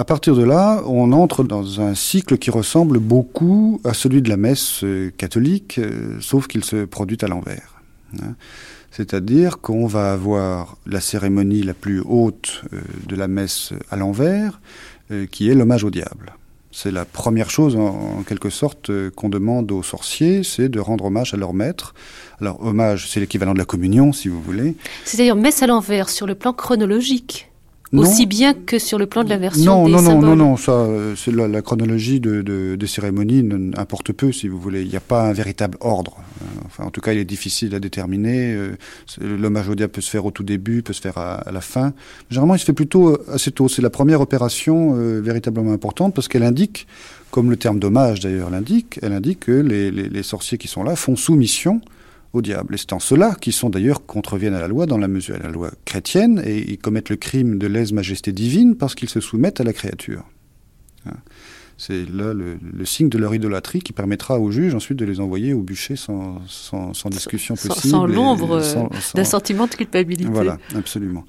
à 0.00 0.04
partir 0.04 0.34
de 0.34 0.42
là, 0.42 0.82
on 0.86 1.12
entre 1.12 1.44
dans 1.44 1.82
un 1.82 1.94
cycle 1.94 2.38
qui 2.38 2.50
ressemble 2.50 2.98
beaucoup 3.00 3.82
à 3.84 3.92
celui 3.92 4.22
de 4.22 4.30
la 4.30 4.38
messe 4.38 4.82
euh, 4.82 5.10
catholique, 5.14 5.78
euh, 5.78 6.16
sauf 6.20 6.46
qu'il 6.46 6.64
se 6.64 6.86
produit 6.86 7.18
à 7.20 7.26
l'envers. 7.26 7.82
Hein. 8.22 8.34
C'est-à-dire 8.90 9.58
qu'on 9.58 9.86
va 9.86 10.12
avoir 10.12 10.78
la 10.86 11.00
cérémonie 11.00 11.62
la 11.62 11.74
plus 11.74 12.00
haute 12.00 12.62
euh, 12.72 12.80
de 13.06 13.14
la 13.14 13.28
messe 13.28 13.74
à 13.90 13.96
l'envers, 13.96 14.62
qui 15.32 15.50
est 15.50 15.54
l'hommage 15.54 15.82
au 15.82 15.90
diable. 15.90 16.32
C'est 16.72 16.92
la 16.92 17.04
première 17.04 17.50
chose, 17.50 17.76
en, 17.76 18.22
quelque 18.22 18.48
sorte, 18.48 18.90
qu'on 19.10 19.28
demande 19.28 19.72
aux 19.72 19.82
sorciers, 19.82 20.44
c'est 20.44 20.68
de 20.68 20.78
rendre 20.78 21.06
hommage 21.06 21.34
à 21.34 21.36
leur 21.36 21.52
maître. 21.52 21.94
Alors, 22.40 22.64
hommage, 22.64 23.08
c'est 23.08 23.18
l'équivalent 23.18 23.54
de 23.54 23.58
la 23.58 23.64
communion, 23.64 24.12
si 24.12 24.28
vous 24.28 24.40
voulez. 24.40 24.76
C'est-à-dire 25.04 25.34
messe 25.34 25.62
à 25.62 25.66
l'envers, 25.66 26.08
sur 26.08 26.26
le 26.26 26.36
plan 26.36 26.52
chronologique 26.52 27.49
aussi 27.92 28.26
bien 28.26 28.54
que 28.54 28.78
sur 28.78 28.98
le 28.98 29.06
plan 29.06 29.24
de 29.24 29.28
la 29.28 29.36
version 29.36 29.64
non, 29.64 29.86
des 29.86 29.92
non, 29.92 29.98
symboles. 29.98 30.20
non, 30.20 30.36
non, 30.36 30.50
non, 30.50 30.56
ça, 30.56 30.72
euh, 30.72 31.14
c'est 31.16 31.34
la, 31.34 31.48
la, 31.48 31.62
chronologie 31.62 32.20
de, 32.20 32.42
de, 32.42 32.76
des 32.76 32.86
cérémonies 32.86 33.48
importe 33.76 34.12
peu, 34.12 34.30
si 34.32 34.48
vous 34.48 34.60
voulez. 34.60 34.82
Il 34.82 34.88
n'y 34.88 34.96
a 34.96 35.00
pas 35.00 35.24
un 35.24 35.32
véritable 35.32 35.76
ordre. 35.80 36.16
Euh, 36.42 36.44
enfin, 36.66 36.84
en 36.84 36.90
tout 36.90 37.00
cas, 37.00 37.12
il 37.12 37.18
est 37.18 37.24
difficile 37.24 37.74
à 37.74 37.80
déterminer. 37.80 38.52
Euh, 38.54 38.76
l'hommage 39.20 39.68
au 39.68 39.74
diable 39.74 39.92
peut 39.92 40.00
se 40.00 40.10
faire 40.10 40.24
au 40.24 40.30
tout 40.30 40.44
début, 40.44 40.82
peut 40.82 40.92
se 40.92 41.00
faire 41.00 41.18
à, 41.18 41.34
à, 41.36 41.50
la 41.52 41.60
fin. 41.60 41.92
Généralement, 42.30 42.54
il 42.54 42.60
se 42.60 42.64
fait 42.64 42.72
plutôt 42.72 43.18
assez 43.28 43.50
tôt. 43.50 43.68
C'est 43.68 43.82
la 43.82 43.90
première 43.90 44.20
opération 44.20 44.94
euh, 44.96 45.20
véritablement 45.20 45.72
importante 45.72 46.14
parce 46.14 46.28
qu'elle 46.28 46.44
indique, 46.44 46.86
comme 47.30 47.50
le 47.50 47.56
terme 47.56 47.80
d'hommage 47.80 48.20
d'ailleurs 48.20 48.50
l'indique, 48.50 48.98
elle 49.02 49.12
indique 49.12 49.40
que 49.40 49.52
les, 49.52 49.90
les, 49.90 50.08
les 50.08 50.22
sorciers 50.22 50.58
qui 50.58 50.68
sont 50.68 50.84
là 50.84 50.94
font 50.94 51.16
soumission 51.16 51.80
au 52.32 52.42
diable. 52.42 52.74
Et 52.74 52.78
c'est 52.78 52.92
en 52.92 53.00
cela 53.00 53.34
qu'ils 53.40 53.52
sont 53.52 53.70
d'ailleurs 53.70 54.06
contreviennent 54.06 54.54
à 54.54 54.60
la 54.60 54.68
loi, 54.68 54.86
dans 54.86 54.98
la 54.98 55.08
mesure 55.08 55.36
à 55.36 55.38
la 55.38 55.50
loi 55.50 55.70
chrétienne, 55.84 56.42
et 56.44 56.58
ils 56.58 56.78
commettent 56.78 57.10
le 57.10 57.16
crime 57.16 57.58
de 57.58 57.66
lèse-majesté 57.66 58.32
divine 58.32 58.76
parce 58.76 58.94
qu'ils 58.94 59.08
se 59.08 59.20
soumettent 59.20 59.60
à 59.60 59.64
la 59.64 59.72
créature. 59.72 60.24
Hein. 61.06 61.16
C'est 61.80 62.04
là 62.10 62.34
le, 62.34 62.58
le, 62.60 62.84
signe 62.84 63.08
de 63.08 63.16
leur 63.16 63.34
idolâtrie 63.34 63.80
qui 63.80 63.94
permettra 63.94 64.38
au 64.38 64.50
juge 64.50 64.74
ensuite 64.74 64.98
de 64.98 65.06
les 65.06 65.18
envoyer 65.18 65.54
au 65.54 65.62
bûcher 65.62 65.96
sans, 65.96 66.42
sans, 66.46 66.92
sans 66.92 67.08
discussion 67.08 67.56
sans, 67.56 67.68
possible. 67.68 67.92
Sans 67.92 68.06
l'ombre 68.06 68.60
d'un 69.14 69.24
sentiment 69.24 69.66
de 69.66 69.74
culpabilité. 69.74 70.28
Voilà, 70.30 70.58
absolument. 70.76 71.24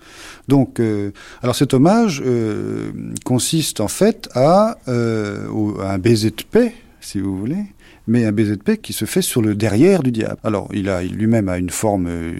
Donc, 0.50 0.82
euh, 0.82 1.12
alors 1.42 1.56
cet 1.56 1.74
hommage 1.74 2.22
euh, 2.26 2.92
consiste 3.24 3.80
en 3.80 3.88
fait 3.88 4.28
à, 4.34 4.78
euh, 4.90 5.48
au, 5.48 5.80
à 5.80 5.94
un 5.94 6.00
baiser 6.00 6.32
de 6.32 6.44
paix, 6.44 6.74
si 7.00 7.22
vous 7.22 7.38
voulez, 7.38 7.64
mais 8.08 8.26
un 8.26 8.32
baiser 8.32 8.56
de 8.56 8.64
paix 8.64 8.78
qui 8.78 8.94
se 8.94 9.06
fait 9.06 9.22
sur 9.22 9.42
le 9.42 9.56
derrière 9.56 10.04
du 10.04 10.12
diable. 10.12 10.38
Alors, 10.44 10.70
il 10.74 10.90
a 10.90 11.04
lui-même 11.04 11.50
a 11.50 11.58
une 11.58 11.70
forme 11.70 12.08
euh, 12.08 12.34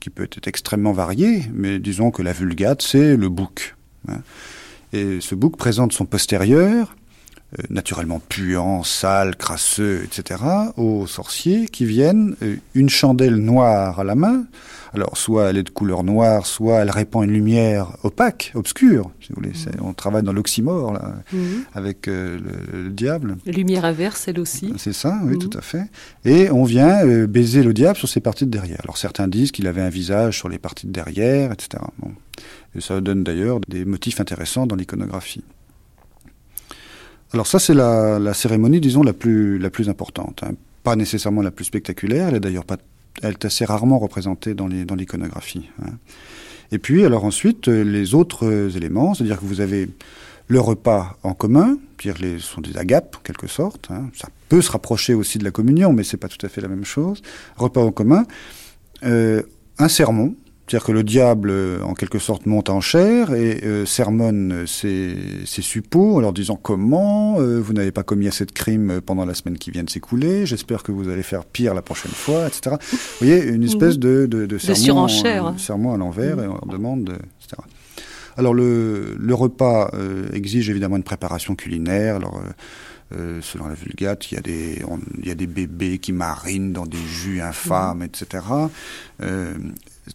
qui 0.00 0.10
peut 0.10 0.24
être 0.24 0.48
extrêmement 0.48 0.92
variée, 0.92 1.42
mais 1.52 1.78
disons 1.78 2.10
que 2.10 2.22
la 2.22 2.32
vulgate, 2.32 2.82
c'est 2.82 3.16
le 3.16 3.28
bouc. 3.28 3.76
Hein. 4.08 4.20
Et 4.92 5.20
ce 5.20 5.34
bouc 5.34 5.56
présente 5.56 5.92
son 5.92 6.06
postérieur 6.06 6.96
euh, 7.58 7.62
naturellement 7.70 8.20
puants, 8.20 8.82
sales, 8.82 9.34
crasseux, 9.34 10.02
etc., 10.04 10.42
aux 10.76 11.06
sorciers 11.06 11.66
qui 11.66 11.86
viennent 11.86 12.36
euh, 12.42 12.56
une 12.74 12.90
chandelle 12.90 13.36
noire 13.36 14.00
à 14.00 14.04
la 14.04 14.14
main. 14.14 14.44
Alors, 14.94 15.16
soit 15.16 15.50
elle 15.50 15.58
est 15.58 15.62
de 15.62 15.70
couleur 15.70 16.02
noire, 16.02 16.46
soit 16.46 16.78
elle 16.78 16.90
répand 16.90 17.24
une 17.24 17.32
lumière 17.32 17.96
opaque, 18.04 18.52
obscure, 18.54 19.10
si 19.20 19.28
vous 19.28 19.36
voulez. 19.42 19.52
On 19.82 19.92
travaille 19.92 20.22
dans 20.22 20.32
l'oxymore, 20.32 20.92
là, 20.94 21.16
Mhm. 21.32 21.64
avec 21.74 22.08
euh, 22.08 22.38
le, 22.72 22.84
le 22.84 22.90
diable. 22.90 23.36
Lumière 23.46 23.84
inverse, 23.84 24.28
elle 24.28 24.40
aussi. 24.40 24.72
C'est 24.78 24.94
ça, 24.94 25.20
oui, 25.24 25.32
Mhm. 25.34 25.38
tout 25.38 25.58
à 25.58 25.60
fait. 25.60 25.84
Et 26.24 26.50
on 26.50 26.64
vient 26.64 27.04
euh, 27.06 27.26
baiser 27.26 27.62
le 27.62 27.74
diable 27.74 27.98
sur 27.98 28.08
ses 28.08 28.20
parties 28.20 28.46
de 28.46 28.50
derrière. 28.50 28.80
Alors 28.84 28.96
certains 28.96 29.28
disent 29.28 29.52
qu'il 29.52 29.66
avait 29.66 29.82
un 29.82 29.90
visage 29.90 30.38
sur 30.38 30.48
les 30.48 30.58
parties 30.58 30.86
de 30.86 30.92
derrière, 30.92 31.52
etc. 31.52 31.82
Bon. 31.98 32.12
Et 32.74 32.80
ça 32.80 33.00
donne 33.00 33.24
d'ailleurs 33.24 33.60
des 33.68 33.84
motifs 33.84 34.20
intéressants 34.20 34.66
dans 34.66 34.76
l'iconographie. 34.76 35.42
Alors 37.34 37.46
ça, 37.46 37.58
c'est 37.58 37.74
la, 37.74 38.18
la 38.18 38.32
cérémonie, 38.32 38.80
disons, 38.80 39.02
la 39.02 39.12
plus, 39.12 39.58
la 39.58 39.70
plus 39.70 39.88
importante. 39.88 40.42
hein. 40.44 40.52
Pas 40.82 40.96
nécessairement 40.96 41.42
la 41.42 41.50
plus 41.50 41.66
spectaculaire, 41.66 42.28
elle 42.28 42.36
est 42.36 42.40
d'ailleurs 42.40 42.64
pas, 42.64 42.78
elle 43.22 43.32
est 43.32 43.44
assez 43.44 43.64
rarement 43.64 43.98
représentée 43.98 44.54
dans 44.54 44.66
les- 44.68 44.84
dans 44.84 44.94
l'iconographie. 44.94 45.68
hein. 45.82 45.92
Et 46.70 46.78
puis, 46.78 47.04
alors 47.04 47.24
ensuite, 47.24 47.68
euh, 47.68 47.82
les 47.82 48.14
autres 48.14 48.46
euh, 48.46 48.68
éléments, 48.70 49.14
c'est-à-dire 49.14 49.40
que 49.40 49.44
vous 49.46 49.60
avez 49.60 49.88
le 50.48 50.60
repas 50.60 51.16
en 51.22 51.32
commun, 51.34 51.78
ce 52.02 52.38
sont 52.38 52.60
des 52.60 52.76
agapes 52.76 53.16
en 53.18 53.22
quelque 53.22 53.46
sorte. 53.46 53.90
hein. 53.90 54.10
Ça 54.14 54.28
peut 54.48 54.60
se 54.62 54.70
rapprocher 54.70 55.14
aussi 55.14 55.38
de 55.38 55.44
la 55.44 55.50
communion, 55.50 55.92
mais 55.92 56.04
c'est 56.04 56.16
pas 56.16 56.28
tout 56.28 56.44
à 56.44 56.48
fait 56.48 56.60
la 56.60 56.68
même 56.68 56.84
chose. 56.84 57.22
Repas 57.56 57.82
en 57.82 57.90
commun, 57.92 58.24
euh, 59.04 59.42
un 59.78 59.88
sermon, 59.88 60.34
c'est-à-dire 60.68 60.84
que 60.86 60.92
le 60.92 61.02
diable, 61.02 61.50
en 61.82 61.94
quelque 61.94 62.18
sorte, 62.18 62.44
monte 62.44 62.68
en 62.68 62.80
chair 62.82 63.32
et 63.32 63.60
euh, 63.64 63.86
sermonne 63.86 64.66
ses, 64.66 65.16
ses 65.46 65.62
suppôts 65.62 66.16
en 66.16 66.20
leur 66.20 66.32
disant 66.34 66.56
comment 66.56 67.40
euh, 67.40 67.58
vous 67.58 67.72
n'avez 67.72 67.90
pas 67.90 68.02
commis 68.02 68.28
assez 68.28 68.44
de 68.44 68.52
crimes 68.52 69.00
pendant 69.00 69.24
la 69.24 69.32
semaine 69.34 69.56
qui 69.56 69.70
vient 69.70 69.82
de 69.84 69.90
s'écouler. 69.90 70.44
J'espère 70.44 70.82
que 70.82 70.92
vous 70.92 71.08
allez 71.08 71.22
faire 71.22 71.44
pire 71.46 71.72
la 71.72 71.80
prochaine 71.82 72.12
fois, 72.12 72.46
etc. 72.46 72.76
Vous 72.80 73.26
voyez, 73.26 73.44
une 73.44 73.64
espèce 73.64 73.98
de, 73.98 74.26
de, 74.26 74.44
de 74.44 74.58
sermon, 74.58 74.74
euh, 75.54 75.58
sermon 75.58 75.94
à 75.94 75.96
l'envers 75.96 76.38
et 76.40 76.46
on 76.46 76.52
leur 76.52 76.66
demande, 76.66 77.08
etc. 77.40 77.62
Alors 78.36 78.52
le, 78.54 79.16
le 79.18 79.34
repas 79.34 79.90
euh, 79.94 80.28
exige 80.32 80.68
évidemment 80.70 80.96
une 80.96 81.02
préparation 81.02 81.54
culinaire. 81.56 82.16
Alors 82.16 82.36
euh, 82.36 83.16
euh, 83.18 83.38
selon 83.40 83.66
la 83.68 83.74
Vulgate, 83.74 84.30
il 84.30 84.34
y 84.34 84.38
a 84.38 84.42
des 84.42 84.82
on- 84.86 85.00
il 85.22 85.26
y 85.26 85.30
a 85.30 85.34
des 85.34 85.46
bébés 85.46 85.98
qui 85.98 86.12
marinent 86.12 86.72
dans 86.74 86.84
des 86.84 86.98
jus 86.98 87.40
infâmes, 87.40 88.02
etc. 88.02 88.44
Euh, 89.22 89.54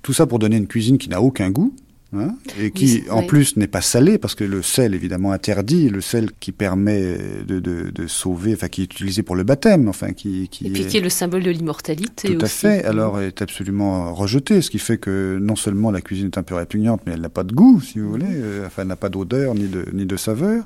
tout 0.01 0.13
ça 0.13 0.25
pour 0.25 0.39
donner 0.39 0.57
une 0.57 0.67
cuisine 0.67 0.97
qui 0.97 1.09
n'a 1.09 1.21
aucun 1.21 1.49
goût. 1.51 1.73
hein, 2.15 2.35
et 2.61 2.69
qui, 2.69 2.85
Oui, 2.85 3.03
en 3.09 3.21
oui. 3.21 3.25
plus, 3.25 3.57
n'est 3.57 3.65
pas 3.65 3.81
salée, 3.81 4.19
parce 4.19 4.35
que 4.35 4.43
le 4.43 4.61
sel, 4.61 4.93
évidemment, 4.93 5.31
interdit, 5.31 5.89
le 5.89 5.99
sel 5.99 6.29
qui 6.39 6.51
permet 6.51 7.17
de, 7.47 7.59
de, 7.59 7.89
de 7.89 8.05
sauver, 8.07 8.53
enfin, 8.53 8.67
qui 8.67 8.81
est 8.81 8.85
utilisé 8.85 9.23
pour 9.23 9.35
le 9.35 9.43
baptême, 9.43 9.87
enfin, 9.87 10.13
qui, 10.13 10.47
qui 10.47 10.67
Et 10.67 10.69
puis 10.69 10.83
est- 10.83 10.87
qui 10.89 10.97
est 10.97 11.01
le 11.01 11.09
symbole 11.09 11.41
de 11.41 11.49
l'immortalité 11.49 12.35
tout 12.35 12.45
à 12.45 12.47
fait. 12.47 12.83
Alors, 12.85 13.19
est 13.19 13.41
absolument 13.41 14.13
rejeté, 14.13 14.61
ce 14.61 14.69
qui 14.69 14.77
fait 14.77 14.97
que 14.99 15.39
non 15.41 15.55
seulement 15.55 15.89
la 15.89 16.01
cuisine 16.01 16.27
est 16.27 16.37
un 16.37 16.43
peu 16.43 16.53
répugnante, 16.53 17.01
mais 17.07 17.13
elle 17.13 17.21
n'a 17.21 17.29
pas 17.29 17.43
de 17.43 17.51
goût, 17.53 17.81
si 17.81 17.97
vous 17.97 18.11
voulez. 18.11 18.27
euh, 18.29 18.67
enfin, 18.67 18.83
elle 18.83 18.89
n'a 18.89 18.95
pas 18.95 19.09
d'odeur 19.09 19.55
ni 19.55 19.67
de 19.67 19.83
ni 19.91 20.05
de 20.05 20.15
saveur. 20.15 20.65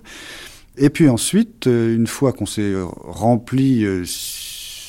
Et 0.78 0.90
puis 0.90 1.08
ensuite, 1.08 1.68
euh, 1.68 1.96
une 1.96 2.08
fois 2.08 2.34
qu'on 2.34 2.46
s'est 2.46 2.74
rempli 3.06 3.86
euh, 3.86 4.04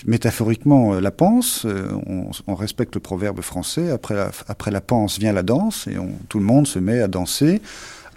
métaphoriquement 0.07 0.95
euh, 0.95 1.01
la 1.01 1.11
panse, 1.11 1.65
euh, 1.65 1.89
on, 2.47 2.55
respecte 2.55 2.95
le 2.95 3.01
proverbe 3.01 3.41
français. 3.41 3.91
Après 3.91 4.15
la, 4.15 4.31
après 4.49 4.71
la 4.71 4.81
panse 4.81 5.19
vient 5.19 5.33
la 5.33 5.43
danse, 5.43 5.87
et 5.87 5.97
tout 6.29 6.39
le 6.39 6.45
monde 6.45 6.67
se 6.67 6.79
met 6.79 7.01
à 7.01 7.09
danser 7.09 7.61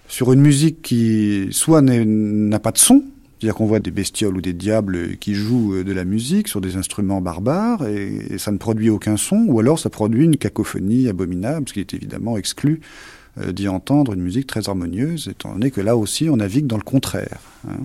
sur 0.08 0.34
une 0.34 0.42
musique 0.42 0.82
qui 0.82 1.48
soit 1.52 1.82
n'a 1.82 2.60
pas 2.60 2.72
de 2.72 2.78
son, 2.78 3.04
c'est-à-dire 3.40 3.56
qu'on 3.56 3.66
voit 3.66 3.80
des 3.80 3.92
bestioles 3.92 4.36
ou 4.38 4.42
des 4.42 4.54
diables 4.54 5.18
qui 5.18 5.34
jouent 5.34 5.76
euh, 5.76 5.84
de 5.84 5.92
la 5.92 6.06
musique 6.06 6.48
sur 6.48 6.62
des 6.62 6.76
instruments 6.76 7.22
barbares 7.22 7.88
et, 7.88 8.38
ça 8.38 8.52
ne 8.52 8.58
produit 8.58 8.90
aucun 8.90 9.18
son, 9.18 9.46
ou 9.48 9.60
alors 9.60 9.80
ça 9.80 9.90
produit 9.90 10.26
une 10.26 10.38
cacophonie 10.38 11.08
abominable, 11.08 11.68
ce 11.70 11.74
qui 11.74 11.80
est 11.80 11.94
évidemment 11.94 12.38
exclu 12.38 12.82
d'y 13.54 13.70
entendre 13.70 14.12
une 14.12 14.22
musique 14.22 14.46
très 14.46 14.68
harmonieuse, 14.68 15.30
étant 15.30 15.54
donné 15.54 15.72
que 15.72 15.80
là 15.80 15.96
aussi 15.96 16.30
on 16.30 16.36
navigue 16.36 16.68
dans 16.68 16.76
le 16.76 16.84
contraire. 16.84 17.40
hein. 17.70 17.78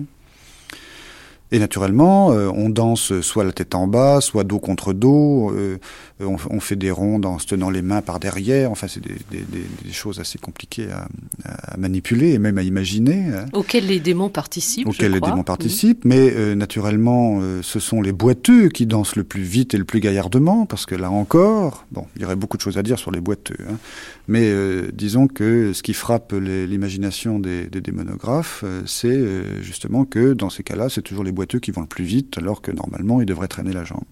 Et 1.51 1.59
naturellement, 1.59 2.31
euh, 2.33 2.49
on 2.53 2.69
danse 2.69 3.21
soit 3.21 3.43
la 3.45 3.53
tête 3.53 3.73
en 3.73 3.87
bas, 3.87 4.19
soit 4.21 4.43
dos 4.43 4.59
contre 4.59 4.91
dos. 4.93 5.51
euh, 5.51 5.77
on, 6.19 6.35
on 6.49 6.59
fait 6.59 6.75
des 6.75 6.91
rondes 6.91 7.25
en 7.25 7.39
se 7.39 7.45
tenant 7.45 7.69
les 7.69 7.81
mains 7.81 8.01
par 8.01 8.19
derrière. 8.19 8.69
Enfin, 8.71 8.87
c'est 8.87 8.99
des, 9.01 9.15
des- 9.31 9.45
des- 9.49 9.65
des 9.85 9.91
choses 9.93 10.19
assez 10.19 10.37
compliquées 10.39 10.87
à, 10.91 11.07
à 11.45 11.77
manipuler 11.77 12.33
et 12.33 12.39
même 12.39 12.57
à 12.57 12.63
imaginer. 12.63 13.25
hein 13.33 13.45
Auquel 13.53 13.85
les 13.87 13.99
démons 13.99 14.29
participent. 14.29 14.87
auxquels 14.87 15.11
les 15.13 15.21
démons 15.21 15.43
participent, 15.43 16.03
mais 16.05 16.33
euh, 16.35 16.55
naturellement, 16.55 17.39
ce 17.61 17.79
sont 17.79 18.01
les 18.01 18.11
boiteux 18.11 18.67
qui 18.69 18.85
dansent 18.85 19.15
le 19.15 19.23
plus 19.23 19.43
vite 19.43 19.73
et 19.73 19.77
le 19.77 19.85
plus 19.85 19.99
gaillardement, 20.01 20.65
parce 20.65 20.85
que 20.85 20.95
là 20.95 21.09
encore, 21.11 21.85
bon, 21.91 22.05
il 22.15 22.23
y 22.23 22.25
aurait 22.25 22.35
beaucoup 22.35 22.57
de 22.57 22.61
choses 22.61 22.77
à 22.77 22.83
dire 22.83 22.99
sur 22.99 23.11
les 23.11 23.21
boiteux, 23.21 23.55
hein, 23.69 23.77
mais 24.27 24.51
disons 24.93 25.27
que 25.27 25.71
ce 25.73 25.81
qui 25.83 25.93
frappe 25.93 26.33
l'imagination 26.33 27.39
des, 27.39 27.65
des 27.67 27.81
démonographes, 27.81 28.63
c'est 28.85 29.23
justement 29.61 30.03
que 30.05 30.33
dans 30.33 30.49
ces 30.49 30.63
cas-là, 30.63 30.89
c'est 30.89 31.01
toujours 31.01 31.23
les 31.23 31.31
boiteux 31.37 31.59
qui 31.59 31.71
vont 31.71 31.81
le 31.81 31.87
plus 31.87 32.03
vite, 32.03 32.37
alors 32.37 32.61
que 32.61 32.71
normalement, 32.71 33.21
ils 33.21 33.25
devraient 33.27 33.47
traîner 33.47 33.71
la 33.71 33.83
jambe. 33.83 34.03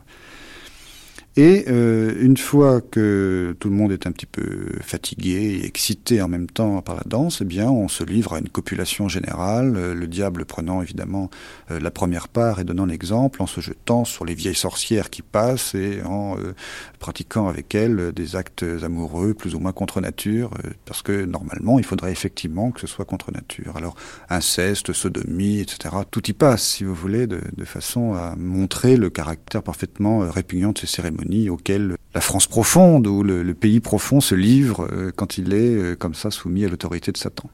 Et 1.38 1.65
euh, 1.67 2.15
une 2.21 2.38
fois 2.38 2.80
que 2.80 3.58
tout 3.60 3.69
le 3.69 3.76
monde 3.76 3.91
est 3.91 4.08
un 4.08 4.13
petit 4.13 4.26
peu 4.26 4.69
fatigué 4.80 5.60
et 5.60 5.65
excité 5.65 6.21
en 6.21 6.30
même 6.30 6.48
temps 6.48 6.82
par 6.82 6.95
la 6.95 7.04
danse, 7.06 7.39
eh 7.41 7.45
bien, 7.45 7.69
on 7.69 7.89
se 7.89 8.06
livre 8.06 8.36
à 8.36 8.39
une 8.39 8.48
copulation 8.48 9.10
générale, 9.10 9.76
euh, 9.76 9.93
le 9.93 10.08
diable 10.08 10.45
prenant 10.45 10.82
évidemment 10.82 11.30
euh, 11.71 11.80
la 11.82 11.91
première 11.91 12.30
part 12.30 12.62
et 12.62 12.63
donnant 12.63 12.86
l'exemple 12.86 13.41
en 13.41 13.48
se 13.48 13.60
jetant 13.60 14.06
sur 14.06 14.24
les 14.24 14.34
vieilles 14.34 14.56
sorcières 14.56 15.10
qui 15.10 15.24
passent 15.24 15.76
et 15.76 16.02
en 16.06 16.38
euh, 16.38 16.54
pratiquant 17.00 17.50
avec 17.50 17.76
elles 17.76 18.13
des 18.13 18.38
actes 18.38 18.63
amoureux 18.82 19.34
plus 19.34 19.56
ou 19.56 19.60
moins 19.60 19.74
contre 19.74 20.00
nature, 20.00 20.52
parce 20.86 21.02
que 21.02 21.26
normalement, 21.26 21.80
il 21.80 21.86
faudrait 21.86 22.13
effectivement 22.13 22.71
que 22.71 22.80
ce 22.80 22.88
soit 22.88 23.06
contre 23.06 23.32
nature. 23.32 23.76
Alors, 23.76 23.95
inceste, 24.30 24.93
sodomie, 24.93 25.60
etc., 25.60 25.95
tout 26.10 26.30
y 26.30 26.34
passe, 26.34 26.63
si 26.63 26.86
vous 26.86 26.95
voulez, 26.95 27.28
de, 27.28 27.41
façon 27.65 28.13
à 28.13 28.36
montrer 28.38 28.95
le 28.95 29.10
caractère 29.10 29.63
parfaitement 29.63 30.19
répugnant 30.19 30.71
de 30.71 30.78
ces 30.78 30.88
cérémonies 30.88 31.24
auxquelles 31.49 31.95
la 32.13 32.21
France 32.21 32.47
profonde 32.47 33.07
ou 33.07 33.23
le, 33.23 33.43
le 33.43 33.53
pays 33.53 33.79
profond 33.79 34.21
se 34.21 34.35
livre 34.35 34.88
euh, 34.91 35.11
quand 35.15 35.38
il 35.38 35.53
est 35.53 35.75
euh, 35.75 35.95
comme 35.95 36.13
ça 36.13 36.31
soumis 36.31 36.65
à 36.65 36.69
l'autorité 36.69 37.11
de 37.11 37.17
Satan. 37.17 37.49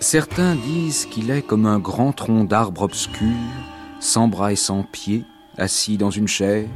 Certains 0.00 0.56
disent 0.56 1.06
qu'il 1.06 1.30
est 1.30 1.42
comme 1.42 1.66
un 1.66 1.78
grand 1.78 2.12
tronc 2.12 2.42
d'arbre 2.42 2.82
obscur, 2.82 3.28
sans 4.00 4.26
bras 4.26 4.50
et 4.50 4.56
sans 4.56 4.82
pieds, 4.82 5.24
assis 5.56 5.98
dans 5.98 6.10
une 6.10 6.26
chaire, 6.26 6.68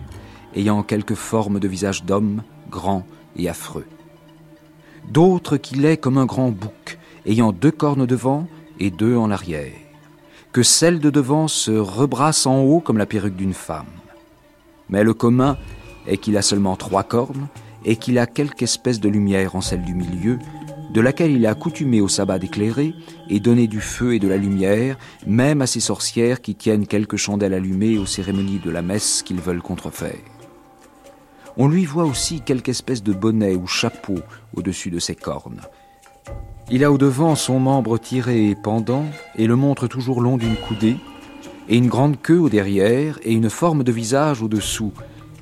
ayant 0.55 0.85
quelque 0.85 1.17
forme 1.17 1.59
de 1.59 1.67
visage 1.67 2.05
d'homme, 2.05 2.43
grand 2.71 3.05
et 3.35 3.49
affreux. 3.49 3.87
D'autres 5.11 5.57
qu'il 5.57 5.85
est 5.85 5.97
comme 5.97 6.19
un 6.19 6.27
grand 6.27 6.51
bouc, 6.51 6.99
ayant 7.27 7.53
deux 7.53 7.71
cornes 7.71 8.07
devant 8.07 8.47
et 8.81 8.91
deux 8.91 9.17
en 9.17 9.31
arrière, 9.31 9.73
que 10.53 10.63
celle 10.63 10.99
de 10.99 11.11
devant 11.11 11.49
se 11.49 11.71
rebrasse 11.71 12.47
en 12.47 12.61
haut 12.63 12.81
comme 12.81 12.99
la 12.99 13.07
perruque 13.07 13.37
d'une 13.37 13.55
femme. 13.55 13.87
Mais 14.89 15.05
le 15.05 15.15
commun 15.15 15.57
est 16.07 16.17
qu'il 16.19 16.37
a 16.37 16.43
seulement 16.43 16.77
trois 16.77 17.03
cornes 17.03 17.49
et 17.85 17.97
qu'il 17.97 18.19
a 18.19 18.27
quelque 18.27 18.63
espèce 18.63 19.01
de 19.01 19.09
lumière 19.09 19.57
en 19.57 19.61
celle 19.61 19.83
du 19.83 19.95
milieu, 19.95 20.39
de 20.93 21.01
laquelle 21.01 21.33
il 21.33 21.45
est 21.45 21.49
accoutumé 21.49 22.01
au 22.01 22.09
sabbat 22.09 22.39
d'éclairer 22.39 22.95
et 23.29 23.41
donner 23.41 23.67
du 23.67 23.81
feu 23.81 24.15
et 24.15 24.19
de 24.19 24.29
la 24.29 24.37
lumière, 24.37 24.97
même 25.27 25.61
à 25.61 25.67
ces 25.67 25.81
sorcières 25.81 26.41
qui 26.41 26.55
tiennent 26.55 26.87
quelques 26.87 27.17
chandelles 27.17 27.55
allumées 27.55 27.99
aux 27.99 28.07
cérémonies 28.07 28.61
de 28.65 28.71
la 28.71 28.83
messe 28.83 29.23
qu'ils 29.23 29.41
veulent 29.41 29.63
contrefaire. 29.63 30.21
On 31.57 31.69
lui 31.69 31.85
voit 31.85 32.05
aussi 32.05 32.41
quelque 32.41 32.71
espèce 32.71 33.03
de 33.03 33.13
bonnet 33.13 33.55
ou 33.55 33.67
chapeau 33.67 34.17
au-dessus 34.57 34.91
de 34.91 34.99
ses 34.99 35.15
cornes. 35.15 35.61
Il 36.71 36.83
a 36.83 36.91
au 36.91 36.99
devant 36.99 37.35
son 37.37 37.61
membre 37.61 37.99
tiré 37.99 38.51
et 38.51 38.55
pendant, 38.55 39.05
et 39.37 39.47
le 39.47 39.55
montre 39.55 39.87
toujours 39.87 40.21
long 40.21 40.37
d'une 40.37 40.57
coudée, 40.57 40.97
et 41.69 41.77
une 41.77 41.89
grande 41.89 42.21
queue 42.21 42.39
au 42.39 42.49
derrière, 42.49 43.19
et 43.23 43.33
une 43.33 43.51
forme 43.51 43.85
de 43.85 43.93
visage 43.93 44.43
au-dessous, 44.43 44.93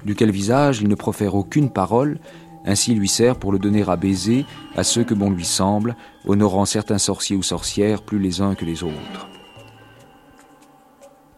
duquel 0.05 0.31
visage 0.31 0.81
il 0.81 0.89
ne 0.89 0.95
profère 0.95 1.35
aucune 1.35 1.71
parole, 1.71 2.19
ainsi 2.65 2.95
lui 2.95 3.09
sert 3.09 3.37
pour 3.37 3.53
le 3.53 3.59
donner 3.59 3.83
à 3.89 3.97
baiser 3.97 4.45
à 4.77 4.85
ceux 4.85 5.05
que 5.05 5.15
bon 5.15 5.31
lui 5.31 5.45
semble, 5.45 5.97
honorant 6.27 6.65
certains 6.65 6.99
sorciers 6.99 7.37
ou 7.37 7.43
sorcières 7.43 8.03
plus 8.03 8.19
les 8.19 8.41
uns 8.41 8.55
que 8.55 8.65
les 8.65 8.83
autres. 8.83 9.29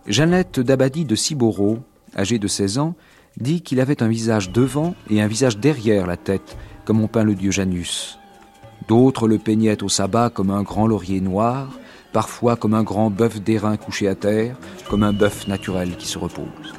Jeannette 0.06 0.60
d'Abadie 0.60 1.04
de 1.04 1.14
Ciboreau, 1.14 1.78
âgée 2.16 2.38
de 2.38 2.48
16 2.48 2.78
ans, 2.78 2.94
dit 3.36 3.62
qu'il 3.62 3.80
avait 3.80 4.02
un 4.02 4.08
visage 4.08 4.50
devant 4.50 4.94
et 5.10 5.20
un 5.20 5.26
visage 5.26 5.58
derrière 5.58 6.06
la 6.06 6.16
tête, 6.16 6.56
comme 6.84 7.00
on 7.00 7.08
peint 7.08 7.24
le 7.24 7.34
dieu 7.34 7.50
Janus. 7.50 8.18
D'autres 8.88 9.28
le 9.28 9.38
peignaient 9.38 9.82
au 9.82 9.88
sabbat 9.88 10.30
comme 10.30 10.50
un 10.50 10.62
grand 10.62 10.86
laurier 10.86 11.20
noir, 11.20 11.68
parfois 12.12 12.56
comme 12.56 12.74
un 12.74 12.82
grand 12.82 13.10
bœuf 13.10 13.40
d'airain 13.40 13.76
couché 13.76 14.08
à 14.08 14.14
terre, 14.14 14.56
comme 14.88 15.02
un 15.02 15.12
bœuf 15.12 15.48
naturel 15.48 15.96
qui 15.96 16.06
se 16.06 16.18
repose. 16.18 16.74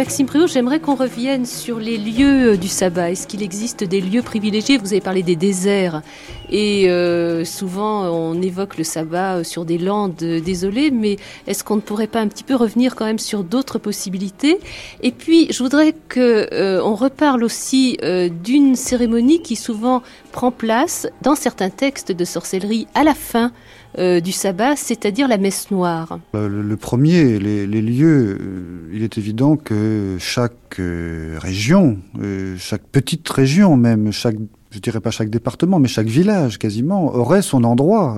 Maxime 0.00 0.24
Préau, 0.24 0.46
j'aimerais 0.46 0.80
qu'on 0.80 0.94
revienne 0.94 1.44
sur 1.44 1.78
les 1.78 1.98
lieux 1.98 2.56
du 2.56 2.68
sabbat. 2.68 3.10
Est-ce 3.10 3.26
qu'il 3.26 3.42
existe 3.42 3.84
des 3.84 4.00
lieux 4.00 4.22
privilégiés? 4.22 4.78
Vous 4.78 4.94
avez 4.94 5.02
parlé 5.02 5.22
des 5.22 5.36
déserts. 5.36 6.00
Et 6.48 6.88
euh, 6.88 7.44
souvent, 7.44 8.06
on 8.06 8.40
évoque 8.40 8.78
le 8.78 8.84
sabbat 8.84 9.44
sur 9.44 9.66
des 9.66 9.76
landes 9.76 10.16
désolées, 10.16 10.90
mais 10.90 11.18
est-ce 11.46 11.62
qu'on 11.62 11.76
ne 11.76 11.82
pourrait 11.82 12.06
pas 12.06 12.20
un 12.20 12.28
petit 12.28 12.44
peu 12.44 12.54
revenir 12.54 12.96
quand 12.96 13.04
même 13.04 13.18
sur 13.18 13.44
d'autres 13.44 13.78
possibilités? 13.78 14.58
Et 15.02 15.12
puis, 15.12 15.52
je 15.52 15.62
voudrais 15.62 15.92
qu'on 15.92 16.18
euh, 16.18 16.80
reparle 16.80 17.44
aussi 17.44 17.98
euh, 18.02 18.30
d'une 18.30 18.76
cérémonie 18.76 19.42
qui 19.42 19.54
souvent 19.54 20.02
prend 20.32 20.50
place 20.50 21.08
dans 21.20 21.34
certains 21.34 21.68
textes 21.68 22.10
de 22.10 22.24
sorcellerie 22.24 22.86
à 22.94 23.04
la 23.04 23.14
fin 23.14 23.52
euh, 23.98 24.20
du 24.20 24.30
sabbat, 24.30 24.76
c'est-à-dire 24.76 25.26
la 25.26 25.36
messe 25.36 25.70
noire 25.72 26.20
Le, 26.32 26.76
premier, 26.76 27.40
les, 27.40 27.66
lieux, 27.66 28.38
euh, 28.40 28.90
il 28.92 29.02
est 29.02 29.18
évident 29.18 29.56
que 29.56 30.16
chaque 30.20 30.78
euh, 30.78 31.36
région, 31.40 31.98
chaque 32.56 32.84
petite 32.84 33.28
région 33.28 33.76
même, 33.76 34.12
chaque 34.12 34.36
je 34.70 34.78
dirais 34.78 35.00
pas 35.00 35.10
chaque 35.10 35.30
département, 35.30 35.80
mais 35.80 35.88
chaque 35.88 36.06
village 36.06 36.56
quasiment 36.56 37.12
aurait 37.12 37.42
son 37.42 37.64
endroit 37.64 38.16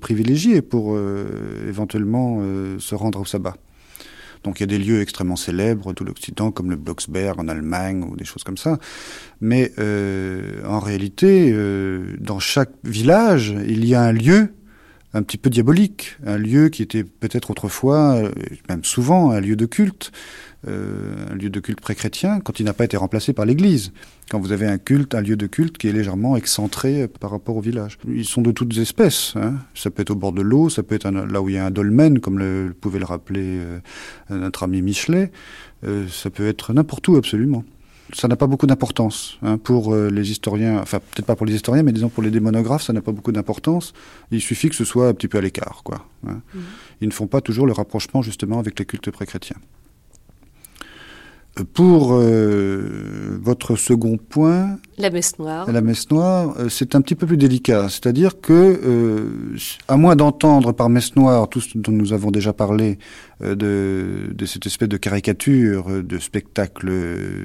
privilégié 0.00 0.60
pour 0.60 0.98
éventuellement 1.68 2.42
se 2.78 2.96
rendre 2.96 3.20
au 3.20 3.24
sabbat. 3.24 3.54
Donc 4.42 4.58
il 4.58 4.64
y 4.64 4.64
a 4.64 4.66
des 4.66 4.78
lieux 4.78 5.00
extrêmement 5.00 5.36
célèbres, 5.36 5.92
tout 5.92 6.02
l'Occident, 6.02 6.50
comme 6.50 6.70
le 6.70 6.76
Blocksberg 6.76 7.38
en 7.38 7.46
Allemagne 7.46 8.02
ou 8.02 8.16
des 8.16 8.24
choses 8.24 8.42
comme 8.42 8.56
ça. 8.56 8.78
Mais 9.40 9.70
en 10.66 10.80
réalité, 10.80 11.56
dans 12.18 12.40
chaque 12.40 12.72
village, 12.82 13.54
il 13.68 13.84
y 13.84 13.94
a 13.94 14.02
un 14.02 14.12
lieu 14.12 14.52
un 15.14 15.22
petit 15.22 15.36
peu 15.36 15.50
diabolique, 15.50 16.16
un 16.24 16.38
lieu 16.38 16.68
qui 16.68 16.82
était 16.82 17.04
peut-être 17.04 17.50
autrefois, 17.50 18.16
euh, 18.16 18.30
même 18.68 18.84
souvent, 18.84 19.30
un 19.30 19.40
lieu 19.40 19.56
de 19.56 19.66
culte, 19.66 20.10
euh, 20.68 21.14
un 21.30 21.34
lieu 21.34 21.50
de 21.50 21.60
culte 21.60 21.80
pré-chrétien, 21.80 22.40
quand 22.40 22.60
il 22.60 22.64
n'a 22.64 22.72
pas 22.72 22.84
été 22.84 22.96
remplacé 22.96 23.32
par 23.32 23.44
l'Église. 23.44 23.92
Quand 24.30 24.40
vous 24.40 24.52
avez 24.52 24.66
un 24.66 24.78
culte, 24.78 25.14
un 25.14 25.20
lieu 25.20 25.36
de 25.36 25.46
culte 25.46 25.76
qui 25.76 25.88
est 25.88 25.92
légèrement 25.92 26.36
excentré 26.36 27.08
par 27.08 27.30
rapport 27.30 27.56
au 27.56 27.60
village. 27.60 27.98
Ils 28.08 28.24
sont 28.24 28.40
de 28.40 28.52
toutes 28.52 28.76
espèces. 28.78 29.34
Hein. 29.36 29.56
Ça 29.74 29.90
peut 29.90 30.00
être 30.00 30.10
au 30.10 30.14
bord 30.14 30.32
de 30.32 30.42
l'eau, 30.42 30.70
ça 30.70 30.82
peut 30.82 30.94
être 30.94 31.10
là 31.10 31.42
où 31.42 31.48
il 31.48 31.56
y 31.56 31.58
a 31.58 31.66
un 31.66 31.70
dolmen, 31.70 32.20
comme 32.20 32.38
le, 32.38 32.74
pouvait 32.80 33.00
le 33.00 33.04
rappeler 33.04 33.58
euh, 33.58 33.80
notre 34.30 34.62
ami 34.62 34.80
Michelet. 34.80 35.30
ça 36.08 36.30
peut 36.30 36.46
être 36.46 36.72
n'importe 36.72 37.06
où 37.08 37.16
absolument 37.16 37.64
ça 38.14 38.28
n'a 38.28 38.36
pas 38.36 38.46
beaucoup 38.46 38.66
d'importance 38.66 39.38
hein, 39.42 39.58
pour 39.58 39.94
euh, 39.94 40.10
les 40.10 40.30
historiens, 40.30 40.78
enfin 40.80 40.98
peut-être 40.98 41.26
pas 41.26 41.36
pour 41.36 41.46
les 41.46 41.54
historiens, 41.54 41.82
mais 41.82 41.92
disons 41.92 42.08
pour 42.08 42.22
les 42.22 42.30
démonographes, 42.30 42.82
ça 42.82 42.92
n'a 42.92 43.00
pas 43.00 43.12
beaucoup 43.12 43.32
d'importance. 43.32 43.92
Il 44.30 44.40
suffit 44.40 44.68
que 44.68 44.74
ce 44.74 44.84
soit 44.84 45.08
un 45.08 45.14
petit 45.14 45.28
peu 45.28 45.38
à 45.38 45.40
l'écart, 45.40 45.82
quoi. 45.84 46.06
Hein. 46.26 46.40
Mmh. 46.54 46.58
Ils 47.00 47.08
ne 47.08 47.12
font 47.12 47.26
pas 47.26 47.40
toujours 47.40 47.66
le 47.66 47.72
rapprochement 47.72 48.22
justement 48.22 48.58
avec 48.58 48.78
les 48.78 48.84
cultes 48.84 49.10
pré-chrétiens. 49.10 49.56
Pour 51.74 52.14
euh, 52.14 53.38
votre 53.42 53.76
second 53.76 54.16
point, 54.16 54.78
la 54.96 55.10
messe 55.10 55.38
noire. 55.38 55.70
La 55.70 55.82
messe 55.82 56.10
noire, 56.10 56.54
euh, 56.58 56.70
c'est 56.70 56.94
un 56.94 57.02
petit 57.02 57.14
peu 57.14 57.26
plus 57.26 57.36
délicat. 57.36 57.90
C'est-à-dire 57.90 58.40
que, 58.40 58.52
euh, 58.52 59.58
à 59.86 59.98
moins 59.98 60.16
d'entendre 60.16 60.72
par 60.72 60.88
messe 60.88 61.14
noire 61.14 61.50
tout 61.50 61.60
ce 61.60 61.76
dont 61.76 61.92
nous 61.92 62.14
avons 62.14 62.30
déjà 62.30 62.54
parlé, 62.54 62.98
de, 63.40 64.30
de, 64.32 64.46
cette 64.46 64.66
espèce 64.66 64.88
de 64.88 64.96
caricature, 64.96 66.04
de 66.04 66.18
spectacle 66.20 66.88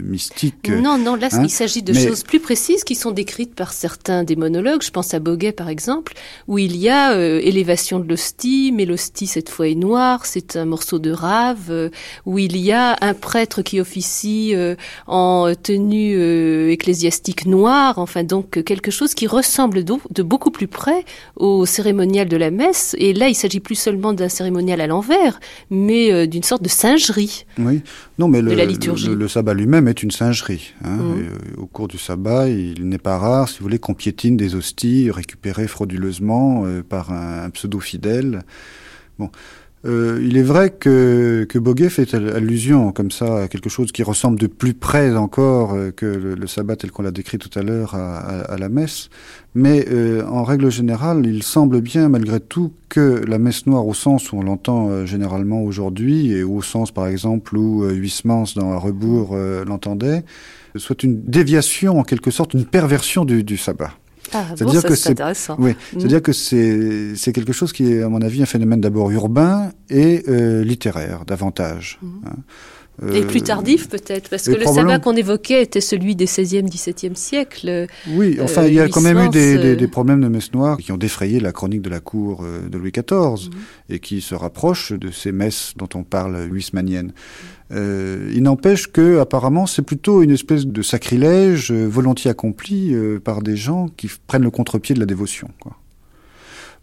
mystique. 0.04 0.70
Non, 0.70 1.00
non, 1.00 1.16
là, 1.16 1.28
hein, 1.32 1.42
il 1.44 1.50
s'agit 1.50 1.82
de 1.82 1.92
choses 1.92 2.22
plus 2.22 2.40
précises 2.40 2.84
qui 2.84 2.94
sont 2.94 3.10
décrites 3.10 3.56
par 3.56 3.74
certains 3.74 4.24
des 4.24 4.36
monologues. 4.36 4.84
Je 4.84 4.92
pense 4.92 5.16
à 5.16 5.20
Boguet, 5.20 5.54
par 5.54 5.70
exemple, 5.70 6.14
où 6.48 6.60
il 6.60 6.78
y 6.78 6.88
a 6.88 7.20
élévation 7.20 8.00
de 8.00 8.08
l'hostie, 8.08 8.72
mais 8.72 8.86
l'hostie, 8.86 9.26
cette 9.26 9.50
fois, 9.50 9.70
est 9.70 9.74
noire, 9.74 10.28
c'est 10.28 10.56
un 10.56 10.66
morceau 10.66 11.00
de 11.00 11.10
rave, 11.10 11.90
où 12.28 12.38
il 12.38 12.58
y 12.58 12.72
a 12.72 12.96
un 13.02 13.16
prêtre 13.16 13.64
qui 13.64 13.80
officie 13.80 13.97
ici 13.98 14.56
euh, 14.56 14.76
en 15.08 15.54
tenue 15.62 16.16
euh, 16.16 16.70
ecclésiastique 16.72 17.46
noire, 17.46 17.98
enfin 17.98 18.24
donc 18.24 18.64
quelque 18.64 18.92
chose 18.92 19.14
qui 19.14 19.28
ressemble 19.28 19.84
de, 19.84 20.24
beaucoup 20.24 20.52
plus 20.52 20.68
près 20.68 21.04
au 21.36 21.66
cérémonial 21.66 22.28
de 22.30 22.38
la 22.38 22.52
messe. 22.52 22.96
Et 23.00 23.14
là, 23.14 23.28
il 23.28 23.36
s'agit 23.36 23.60
plus 23.60 23.76
seulement 23.76 24.14
d'un 24.14 24.30
cérémonial 24.30 24.80
à 24.80 24.88
l'envers, 24.88 25.40
mais 25.70 26.12
euh, 26.14 26.28
d'une 26.28 26.44
sorte 26.44 26.62
de 26.62 26.70
singerie. 26.70 27.46
Oui, 27.58 27.82
non, 28.20 28.28
mais 28.28 28.42
le, 28.42 28.54
la 28.54 28.66
liturgie. 28.66 29.10
Le, 29.10 29.28
sabbat 29.28 29.54
lui-même 29.54 29.88
est 29.88 30.04
une 30.04 30.12
singerie. 30.12 30.74
Hein. 30.84 30.98
Mmh. 30.98 31.62
au 31.62 31.66
cours 31.66 31.88
du 31.88 31.98
sabbat, 31.98 32.50
il 32.50 32.88
n'est 32.88 32.98
pas 32.98 33.18
rare, 33.18 33.50
si 33.50 33.60
vous 33.60 33.64
voulez, 33.64 33.80
qu'on 33.80 33.94
piétine 33.94 34.38
des 34.38 34.56
hosties 34.56 35.12
récupérées 35.12 35.68
frauduleusement 35.68 36.66
par 36.88 37.12
un, 37.12 37.44
un 37.46 37.50
pseudo 37.50 37.80
fidèle. 37.80 38.44
Bon. 39.20 39.30
Euh, 39.88 40.20
il 40.22 40.38
est 40.38 40.44
vrai 40.44 40.72
que, 40.72 41.46
que 41.48 41.58
Boguet 41.58 41.90
fait 41.90 42.14
allusion 42.14 42.92
comme 42.92 43.10
ça 43.10 43.44
à 43.44 43.48
quelque 43.48 43.70
chose 43.70 43.94
qui 43.94 44.04
ressemble 44.04 44.38
de 44.38 44.48
plus 44.48 44.74
près 44.74 45.16
encore 45.16 45.74
euh, 45.74 45.92
que 45.92 46.06
le, 46.06 46.48
sabbat 46.48 46.76
tel 46.76 46.92
qu'on 46.92 47.04
l'a 47.04 47.12
décrit 47.12 47.38
tout 47.38 47.58
à 47.58 47.64
l'heure 47.64 47.96
à, 47.96 48.58
la 48.58 48.70
messe. 48.70 49.10
Mais 49.56 49.86
euh, 49.90 50.26
en 50.26 50.44
règle 50.44 50.70
générale, 50.70 51.26
il 51.26 51.42
semble 51.42 51.80
bien 51.80 52.10
malgré 52.10 52.40
tout 52.42 52.74
que 52.90 53.24
la 53.26 53.40
messe 53.40 53.66
noire 53.66 53.88
au 53.88 53.94
sens 53.94 54.32
où 54.32 54.38
on 54.38 54.44
l'entend 54.44 55.06
généralement 55.06 55.62
aujourd'hui 55.64 56.32
et 56.32 56.44
au 56.44 56.62
sens 56.62 56.92
par 56.92 57.08
exemple 57.08 57.56
où 57.56 57.86
Huysmans 57.86 58.46
dans 58.56 58.72
un 58.72 58.78
rebours 58.78 59.36
l'entendait, 59.66 60.24
soit 60.76 61.04
une 61.04 61.22
déviation 61.22 62.00
en 62.00 62.04
quelque 62.04 62.32
sorte, 62.32 62.54
une 62.54 62.66
perversion 62.66 63.26
du, 63.26 63.44
du 63.44 63.58
sabbat. 63.58 63.92
Ah, 64.34 64.46
c'est-à-dire 64.56 64.84
que 64.84 64.96
c'est 64.96 65.12
intéressant. 65.12 65.56
Oui, 65.60 65.76
c'est-à-dire 65.92 66.22
que 66.22 66.34
c'est 66.34 67.16
c'est 67.16 67.34
quelque 67.34 67.54
chose 67.54 67.72
qui 67.72 67.92
est 67.92 68.02
à 68.02 68.10
mon 68.10 68.22
avis 68.22 68.42
un 68.42 68.46
phénomène 68.46 68.82
d'abord 68.82 69.12
urbain 69.12 69.72
et 69.90 70.24
euh, 70.28 70.64
littéraire 70.64 71.26
davantage. 71.26 72.00
Mm. 72.02 72.08
Hein. 72.26 72.36
Et 73.14 73.22
plus 73.22 73.42
tardif 73.42 73.90
peut-être, 73.90 74.28
parce 74.28 74.48
que 74.48 74.56
le 74.56 74.66
sabbat 74.66 74.98
qu'on 74.98 75.16
évoquait 75.16 75.62
était 75.62 75.82
celui 75.82 76.16
des 76.16 76.26
16e, 76.26 76.68
17e 76.68 77.14
siècles. 77.14 77.86
Oui, 78.10 78.40
enfin 78.42 78.66
il 78.66 78.74
y 78.74 78.80
a 78.80 78.90
quand 78.90 79.02
même 79.02 79.20
eu 79.20 79.30
des, 79.30 79.58
des, 79.60 79.76
des, 79.76 79.88
problèmes 79.88 80.22
de 80.22 80.28
messe 80.28 80.52
noire 80.52 80.78
qui 80.78 80.92
ont 80.92 80.98
défrayé 80.98 81.40
la 81.40 81.52
chronique 81.52 81.84
de 81.84 81.92
la 81.92 82.00
cour 82.00 82.44
euh, 82.44 82.68
de 82.68 82.78
Louis 82.78 82.92
XIV 82.92 83.50
mm. 83.50 83.94
et 83.94 84.00
qui 84.00 84.20
se 84.20 84.34
rapprochent 84.34 84.94
de 84.94 85.12
ces 85.12 85.32
messes 85.32 85.74
dont 85.76 85.90
on 85.94 86.04
parle 86.04 86.48
huismaniennes. 86.52 87.14
Euh, 87.72 88.32
il 88.34 88.44
n'empêche 88.44 88.88
que 88.88 89.20
apparemment 89.20 89.66
c'est 89.66 89.82
plutôt 89.82 90.22
une 90.24 90.32
espèce 90.32 90.66
de 90.66 90.82
sacrilège 90.82 91.72
euh, 91.72 91.86
volontiers 91.86 92.32
accompli 92.32 92.94
euh, 92.94 93.20
par 93.20 93.42
des 93.42 93.58
gens 93.58 93.90
qui 93.90 94.10
prennent 94.28 94.44
le 94.44 94.52
contre-pied 94.52 94.96
de 94.96 95.02
la 95.02 95.06
dévotion. 95.06 95.50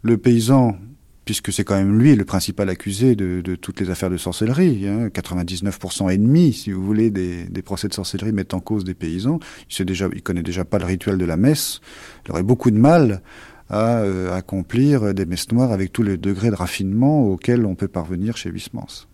Le 0.02 0.18
paysan, 0.18 0.76
puisque 1.24 1.50
c'est 1.54 1.64
quand 1.64 1.76
même 1.76 1.98
lui 1.98 2.14
le 2.14 2.26
principal 2.26 2.68
accusé 2.68 3.16
de, 3.16 3.56
toutes 3.56 3.80
les 3.80 3.88
affaires 3.88 4.10
de 4.10 4.18
sorcellerie, 4.18 4.86
hein, 4.86 5.08
99% 5.08 6.12
ennemi, 6.12 6.52
si 6.52 6.70
vous 6.70 6.84
voulez, 6.84 7.10
des, 7.10 7.62
procès 7.62 7.88
de 7.88 7.94
sorcellerie 7.94 8.32
mettent 8.32 8.52
en 8.52 8.60
cause 8.60 8.84
des 8.84 8.92
paysans. 8.92 9.38
Il 9.78 10.22
connaît 10.22 10.42
déjà 10.42 10.66
pas 10.66 10.78
le 10.78 10.84
rituel 10.84 11.16
de 11.16 11.24
la 11.24 11.38
messe. 11.38 11.80
Il 12.26 12.32
aurait 12.32 12.42
beaucoup 12.42 12.70
de 12.70 12.76
mal 12.76 13.22
à 13.70 14.02
accomplir 14.34 15.14
des 15.14 15.24
messes 15.24 15.50
noires 15.50 15.72
avec 15.72 15.90
tous 15.90 16.02
les 16.02 16.18
degrés 16.18 16.50
de 16.50 16.56
raffinement 16.56 17.26
auxquels 17.26 17.64
on 17.64 17.74
peut 17.74 17.88
parvenir 17.88 18.36
chez 18.36 18.50
Wismans. 18.50 19.06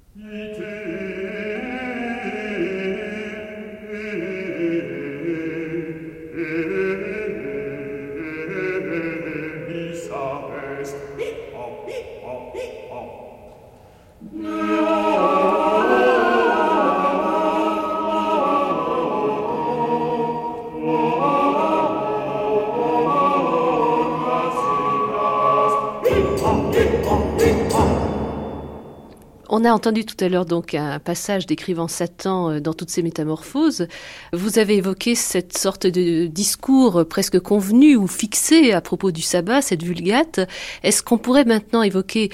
On 29.61 29.66
a 29.66 29.73
entendu 29.75 30.07
tout 30.07 30.16
à 30.25 30.31
l'heure 30.31 30.46
donc 30.46 30.73
un 30.73 30.99
passage 30.99 31.44
décrivant 31.44 31.87
Satan 31.87 32.51
euh, 32.51 32.61
dans 32.61 32.73
toutes 32.73 32.88
ses 32.88 33.03
métamorphoses. 33.03 33.88
Vous 34.33 34.59
avez 34.59 34.77
évoqué 34.77 35.14
cette 35.14 35.59
sorte 35.59 35.87
de 35.87 36.29
discours 36.29 37.05
presque 37.07 37.38
convenu 37.40 37.94
ou 37.94 38.07
fixé 38.07 38.73
à 38.73 38.81
propos 38.81 39.11
du 39.11 39.20
sabbat, 39.20 39.61
cette 39.61 39.83
vulgate. 39.83 40.40
Est-ce 40.83 41.03
qu'on 41.03 41.18
pourrait 41.18 41.44
maintenant 41.44 41.83
évoquer 41.83 42.31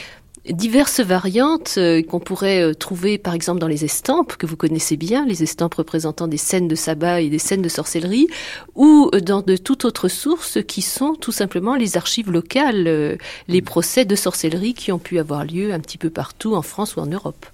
diverses 0.53 1.01
variantes 1.01 1.75
euh, 1.79 2.03
qu'on 2.03 2.21
pourrait 2.21 2.63
euh, 2.63 2.75
trouver 2.75 3.19
par 3.19 3.35
exemple 3.35 3.61
dans 3.61 3.69
les 3.69 3.85
estampes 3.85 4.37
que 4.37 4.47
vous 4.47 4.57
connaissez 4.57 4.97
bien, 4.97 5.27
les 5.27 5.43
estampes 5.43 5.75
représentant 5.75 6.29
des 6.29 6.37
scènes 6.37 6.69
de 6.69 6.75
sabbat 6.75 7.21
et 7.21 7.29
des 7.29 7.39
scènes 7.39 7.63
de 7.63 7.69
sorcellerie, 7.69 8.29
ou 8.75 9.11
euh, 9.15 9.21
dans 9.21 9.43
de 9.43 9.57
toute 9.57 9.85
autre 9.85 10.09
source 10.09 10.59
qui 10.67 10.83
sont 10.83 11.15
tout 11.15 11.33
simplement 11.33 11.75
les 11.75 11.97
archives 11.97 12.31
locales, 12.31 13.19
les 13.49 13.63
procès 13.63 14.05
de 14.05 14.15
sorcellerie 14.15 14.75
qui 14.75 14.93
ont 14.93 14.99
pu 14.99 15.19
avoir 15.19 15.45
lieu 15.45 15.73
un 15.73 15.81
petit 15.81 15.99
peu 15.99 16.11
partout 16.11 16.55
en 16.55 16.63
France 16.63 16.97
ou 16.97 17.01
en 17.01 17.07
Europe. 17.07 17.47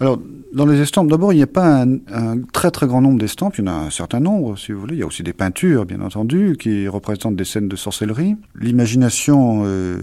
Alors, 0.00 0.18
dans 0.52 0.64
les 0.66 0.80
estampes, 0.80 1.08
d'abord, 1.08 1.32
il 1.32 1.36
n'y 1.36 1.42
a 1.42 1.46
pas 1.46 1.82
un, 1.82 1.98
un, 2.12 2.40
très 2.52 2.70
très 2.70 2.86
grand 2.86 3.02
nombre 3.02 3.18
d'estampes, 3.18 3.58
il 3.58 3.64
y 3.64 3.68
en 3.68 3.70
a 3.70 3.76
un 3.76 3.90
certain 3.90 4.18
nombre, 4.18 4.58
si 4.58 4.72
vous 4.72 4.80
voulez. 4.80 4.96
Il 4.96 4.98
y 4.98 5.02
a 5.02 5.06
aussi 5.06 5.22
des 5.22 5.34
peintures, 5.34 5.84
bien 5.84 6.00
entendu, 6.00 6.56
qui 6.58 6.88
représentent 6.88 7.36
des 7.36 7.44
scènes 7.44 7.68
de 7.68 7.76
sorcellerie. 7.76 8.36
L'imagination 8.58 9.62
euh, 9.64 9.98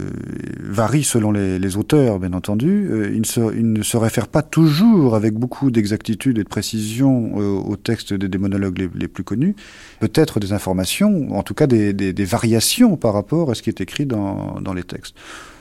varie 0.60 1.02
selon 1.02 1.32
les, 1.32 1.58
les, 1.58 1.76
auteurs, 1.76 2.20
bien 2.20 2.32
entendu. 2.32 2.88
Euh, 2.90 3.10
il, 3.12 3.20
ne 3.20 3.26
se, 3.26 3.40
il, 3.56 3.72
ne 3.72 3.82
se, 3.82 3.96
réfère 3.96 4.28
pas 4.28 4.42
toujours 4.42 5.16
avec 5.16 5.34
beaucoup 5.34 5.70
d'exactitude 5.70 6.38
et 6.38 6.44
de 6.44 6.48
précision 6.48 7.32
euh, 7.36 7.58
aux 7.58 7.76
textes 7.76 8.14
des, 8.14 8.28
des 8.28 8.38
monologues 8.38 8.78
les, 8.78 8.88
les, 8.94 9.08
plus 9.08 9.24
connus. 9.24 9.56
Peut-être 10.00 10.38
des 10.38 10.52
informations, 10.52 11.36
en 11.36 11.42
tout 11.42 11.54
cas 11.54 11.66
des, 11.66 11.92
des, 11.92 12.12
des, 12.12 12.24
variations 12.24 12.96
par 12.96 13.14
rapport 13.14 13.50
à 13.50 13.54
ce 13.54 13.62
qui 13.62 13.68
est 13.68 13.80
écrit 13.80 14.06
dans, 14.06 14.60
dans 14.60 14.74
les 14.74 14.84
textes 14.84 15.16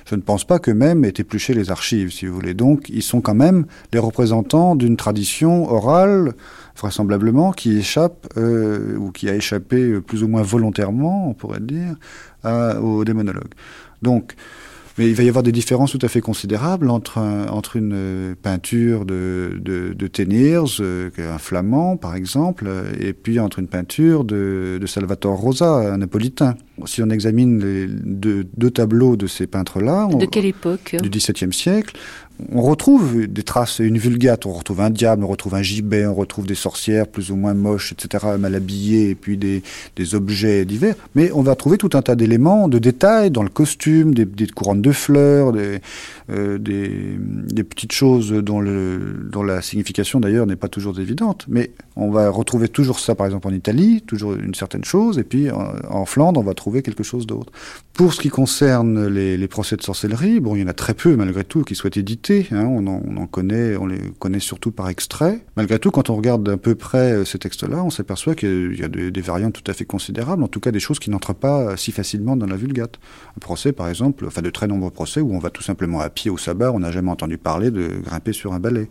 je 0.09 0.15
ne 0.15 0.21
pense 0.21 0.45
pas 0.45 0.59
qu'eux-mêmes 0.59 1.03
aient 1.05 1.13
épluché 1.17 1.53
les 1.53 1.69
archives, 1.69 2.11
si 2.11 2.25
vous 2.25 2.33
voulez. 2.33 2.53
Donc, 2.53 2.89
ils 2.89 3.03
sont 3.03 3.21
quand 3.21 3.35
même 3.35 3.65
les 3.93 3.99
représentants 3.99 4.75
d'une 4.75 4.95
tradition 4.95 5.69
orale, 5.71 6.33
vraisemblablement, 6.77 7.51
qui 7.51 7.77
échappe, 7.77 8.27
euh, 8.37 8.95
ou 8.97 9.11
qui 9.11 9.29
a 9.29 9.35
échappé 9.35 9.99
plus 9.99 10.23
ou 10.23 10.27
moins 10.27 10.43
volontairement, 10.43 11.29
on 11.29 11.33
pourrait 11.33 11.59
dire, 11.59 11.95
aux 12.81 13.03
démonologues. 13.03 13.53
Donc, 14.01 14.35
mais 14.97 15.07
il 15.07 15.15
va 15.15 15.23
y 15.23 15.29
avoir 15.29 15.43
des 15.43 15.51
différences 15.51 15.91
tout 15.91 15.99
à 16.01 16.07
fait 16.07 16.21
considérables 16.21 16.89
entre, 16.89 17.17
un, 17.17 17.47
entre 17.47 17.75
une 17.75 18.35
peinture 18.41 19.05
de, 19.05 19.59
de, 19.59 19.93
de 19.93 20.07
Teniers, 20.07 20.79
euh, 20.79 21.09
un 21.17 21.37
flamand 21.37 21.97
par 21.97 22.15
exemple, 22.15 22.67
et 22.99 23.13
puis 23.13 23.39
entre 23.39 23.59
une 23.59 23.67
peinture 23.67 24.23
de, 24.23 24.77
de 24.79 24.85
Salvatore 24.87 25.37
Rosa, 25.37 25.93
un 25.93 25.97
napolitain. 25.97 26.55
Si 26.85 27.01
on 27.01 27.09
examine 27.09 27.59
les 27.59 27.87
deux, 27.87 28.47
deux 28.55 28.71
tableaux 28.71 29.15
de 29.15 29.27
ces 29.27 29.47
peintres-là... 29.47 30.07
De 30.07 30.25
quelle 30.25 30.45
époque 30.45 30.95
Du 31.01 31.09
XVIIe 31.09 31.53
siècle 31.53 31.95
on 32.53 32.61
retrouve 32.61 33.25
des 33.25 33.41
traces, 33.41 33.79
une 33.79 33.97
vulgate, 33.97 34.45
on 34.45 34.53
retrouve 34.53 34.81
un 34.81 34.91
diable, 34.91 35.23
on 35.23 35.27
retrouve 35.27 35.55
un 35.55 35.63
gibet, 35.63 36.05
on 36.05 36.13
retrouve 36.13 36.45
des 36.45 36.55
sorcières 36.55 37.07
plus 37.07 37.31
ou 37.31 37.35
moins 37.35 37.55
moches, 37.55 37.93
etc., 37.93 38.25
mal 38.37 38.53
habillées, 38.53 39.09
et 39.09 39.15
puis 39.15 39.37
des, 39.37 39.63
objets 40.13 40.63
divers. 40.63 40.95
Mais 41.15 41.31
on 41.31 41.41
va 41.41 41.55
trouver 41.55 41.77
tout 41.77 41.89
un 41.93 42.01
tas 42.01 42.15
d'éléments, 42.15 42.67
de 42.67 42.79
détails 42.79 43.31
dans 43.31 43.43
le 43.43 43.49
costume, 43.49 44.13
des, 44.13 44.47
couronnes 44.47 44.81
de 44.81 44.91
fleurs, 44.91 45.51
des, 45.51 45.81
euh, 46.29 46.57
petites 47.69 47.91
choses 47.91 48.31
dont, 48.31 48.61
la 48.61 49.61
signification 49.61 50.19
d'ailleurs 50.19 50.45
n'est 50.45 50.55
pas 50.55 50.69
toujours 50.69 50.99
évidente. 50.99 51.45
Mais 51.49 51.71
on 51.95 52.11
va 52.11 52.29
retrouver 52.29 52.69
toujours 52.69 52.99
ça, 52.99 53.15
par 53.15 53.25
exemple, 53.25 53.47
en 53.47 53.53
Italie, 53.53 54.03
toujours 54.05 54.35
une 54.35 54.53
certaine 54.53 54.83
chose, 54.83 55.17
et 55.17 55.23
puis 55.23 55.49
en, 55.51 56.05
Flandre, 56.05 56.39
on 56.39 56.43
va 56.43 56.53
trouver 56.53 56.83
quelque 56.83 57.03
chose 57.03 57.25
d'autre. 57.25 57.51
Pour 57.93 58.13
ce 58.13 58.21
qui 58.21 58.29
concerne 58.29 59.07
les, 59.07 59.37
les 59.37 59.47
procès 59.47 59.75
de 59.75 59.81
sorcellerie, 59.81 60.39
bon, 60.39 60.55
il 60.55 60.61
y 60.61 60.63
en 60.63 60.67
a 60.67 60.73
très 60.73 60.93
peu, 60.93 61.15
malgré 61.15 61.43
tout, 61.43 61.63
qui 61.63 61.75
soient 61.75 61.89
édités 61.95 62.26
Hein, 62.29 62.67
on, 62.69 62.87
en, 62.87 63.01
on, 63.05 63.17
en, 63.17 63.27
connaît, 63.27 63.77
on 63.77 63.85
les 63.85 63.99
connaît 64.19 64.39
surtout 64.39 64.71
par 64.71 64.89
extrait. 64.89 65.45
Malgré 65.55 65.79
tout, 65.79 65.91
quand 65.91 66.09
on 66.09 66.15
regarde 66.15 66.43
d'un 66.43 66.57
peu 66.57 66.75
près 66.75 67.23
ces 67.25 67.39
textes-là, 67.39 67.83
on 67.83 67.89
s'aperçoit 67.89 68.35
qu'il 68.35 68.77
y 68.77 68.83
a 68.83 68.87
des, 68.87 69.11
des, 69.11 69.21
variantes 69.21 69.53
tout 69.53 69.71
à 69.71 69.73
fait 69.73 69.85
considérables, 69.85 70.43
en 70.43 70.47
tout 70.47 70.59
cas 70.59 70.71
des 70.71 70.79
choses 70.79 70.99
qui 70.99 71.09
n'entrent 71.09 71.33
pas 71.33 71.77
si 71.77 71.91
facilement 71.91 72.35
dans 72.35 72.45
la 72.45 72.55
vulgate. 72.55 72.99
Un 73.35 73.39
procès, 73.39 73.71
par 73.71 73.87
exemple, 73.87 74.25
enfin 74.25 74.41
de 74.41 74.49
très 74.49 74.67
nombreux 74.67 74.91
procès 74.91 75.21
où 75.21 75.33
on 75.33 75.39
va 75.39 75.49
tout 75.49 75.63
simplement 75.63 75.99
à 76.01 76.09
pied 76.09 76.29
au 76.29 76.37
sabbat, 76.37 76.71
on 76.71 76.79
n'a 76.79 76.91
jamais 76.91 77.11
entendu 77.11 77.37
parler 77.37 77.71
de 77.71 77.87
grimper 78.03 78.33
sur 78.33 78.53
un 78.53 78.59
balai. 78.59 78.89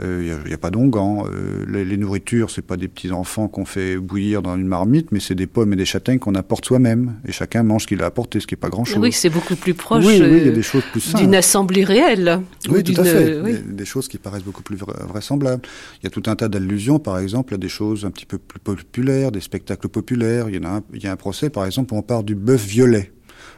Il 0.00 0.06
euh, 0.06 0.42
n'y 0.44 0.52
a, 0.52 0.54
a, 0.54 0.58
pas 0.58 0.70
d'onguent. 0.70 1.26
Euh, 1.26 1.64
les, 1.68 1.84
les, 1.84 1.96
nourritures, 1.96 2.50
c'est 2.50 2.62
pas 2.62 2.76
des 2.76 2.88
petits 2.88 3.12
enfants 3.12 3.46
qu'on 3.46 3.64
fait 3.64 3.96
bouillir 3.96 4.42
dans 4.42 4.56
une 4.56 4.66
marmite, 4.66 5.12
mais 5.12 5.20
c'est 5.20 5.36
des 5.36 5.46
pommes 5.46 5.72
et 5.72 5.76
des 5.76 5.84
châtaignes 5.84 6.18
qu'on 6.18 6.34
apporte 6.34 6.64
soi-même. 6.64 7.14
Et 7.28 7.32
chacun 7.32 7.62
mange 7.62 7.82
ce 7.82 7.86
qu'il 7.86 8.02
a 8.02 8.06
apporté, 8.06 8.40
ce 8.40 8.46
qui 8.46 8.54
n'est 8.54 8.60
pas 8.60 8.70
grand-chose. 8.70 8.98
Oui, 8.98 9.12
c'est 9.12 9.30
beaucoup 9.30 9.54
plus 9.54 9.74
proche 9.74 10.04
oui, 10.04 10.20
oui, 10.20 10.44
y 10.44 10.48
a 10.48 10.52
des 10.52 10.62
choses 10.62 10.82
plus 10.90 11.14
d'une 11.14 11.34
assemblée 11.34 11.84
réelle. 11.84 12.40
Oui, 12.68 12.82
tout 12.82 13.00
à 13.00 13.04
fait. 13.04 13.40
Oui. 13.40 13.52
Des, 13.52 13.58
des, 13.72 13.84
choses 13.84 14.08
qui 14.08 14.18
paraissent 14.18 14.42
beaucoup 14.42 14.62
plus 14.62 14.76
vraisemblables. 14.76 15.62
Il 16.02 16.04
y 16.04 16.06
a 16.08 16.10
tout 16.10 16.22
un 16.26 16.34
tas 16.34 16.48
d'allusions, 16.48 16.98
par 16.98 17.18
exemple, 17.18 17.54
à 17.54 17.56
des 17.56 17.68
choses 17.68 18.04
un 18.04 18.10
petit 18.10 18.26
peu 18.26 18.38
plus 18.38 18.58
populaires, 18.58 19.30
des 19.30 19.40
spectacles 19.40 19.88
populaires. 19.88 20.48
Il 20.48 20.56
y, 20.56 20.58
en 20.58 20.64
a 20.64 20.76
un, 20.76 20.82
il 20.92 21.04
y 21.04 21.06
a 21.06 21.12
un 21.12 21.16
procès, 21.16 21.50
par 21.50 21.66
exemple, 21.66 21.94
où 21.94 21.96
on 21.96 22.02
part 22.02 22.24
du 22.24 22.34
bœuf 22.34 22.64
violet. 22.66 23.12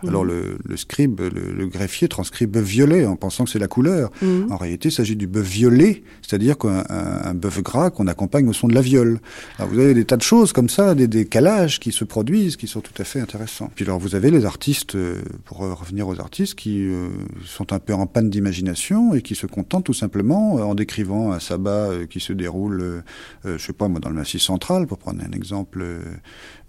Mmh. 0.07 0.09
Alors 0.09 0.25
le, 0.25 0.59
le 0.65 0.77
scribe, 0.77 1.21
le, 1.21 1.53
le, 1.53 1.67
greffier 1.67 2.09
transcrit 2.09 2.47
bœuf 2.47 2.65
violet 2.65 3.05
en 3.07 3.17
pensant 3.17 3.45
que 3.45 3.51
c'est 3.51 3.59
la 3.59 3.69
couleur. 3.69 4.11
Mmh. 4.23 4.53
En 4.53 4.57
réalité, 4.57 4.89
il 4.89 4.93
s'agit 4.93 5.17
du 5.17 5.27
bœuf 5.27 5.47
violet, 5.47 6.03
c'est-à-dire 6.23 6.57
qu'un 6.57 6.85
un, 6.89 7.25
un 7.25 7.35
bœuf 7.35 7.63
gras 7.63 7.91
qu'on 7.91 8.07
accompagne 8.07 8.49
au 8.49 8.53
son 8.53 8.69
de 8.69 8.75
la 8.75 8.81
viole. 8.81 9.21
Alors 9.59 9.71
vous 9.71 9.79
avez 9.79 9.95
des 9.95 10.05
tas 10.05 10.17
de 10.17 10.23
choses 10.23 10.53
comme 10.53 10.69
ça, 10.69 10.95
des 10.95 11.09
décalages 11.09 11.81
qui 11.81 11.93
se 11.93 12.05
produisent, 12.05 12.57
qui 12.57 12.67
sont 12.67 12.81
tout 12.81 12.95
à 12.99 13.05
fait 13.05 13.21
intéressants. 13.21 13.71
Puis 13.75 13.85
alors 13.85 13.99
vous 13.99 14.15
avez 14.15 14.31
les 14.31 14.45
artistes, 14.45 14.95
euh, 14.95 15.23
pour 15.45 15.59
revenir 15.59 16.09
aux 16.09 16.21
artistes, 16.21 16.55
qui 16.55 16.87
euh, 16.87 17.09
sont 17.45 17.73
un 17.73 17.79
peu 17.79 17.93
en 17.93 18.07
panne 18.07 18.31
d'imagination 18.31 19.15
et 19.15 19.23
qui 19.23 19.35
se 19.35 19.47
contentent 19.47 19.85
tout 19.85 19.95
simplement 19.95 20.59
euh, 20.59 20.63
en 20.63 20.75
décrivant 20.75 21.33
un 21.33 21.41
sabbat 21.41 22.07
qui 22.09 22.21
se 22.21 22.33
déroule, 22.33 22.81
euh, 22.83 23.03
je 23.45 23.59
sais 23.59 23.73
pas 23.73 23.89
moi, 23.89 24.01
dans 24.01 24.09
le 24.09 24.15
Massif 24.15 24.43
central, 24.43 24.87
pour 24.87 24.99
prendre 24.99 25.23
un 25.23 25.33
exemple 25.33 25.85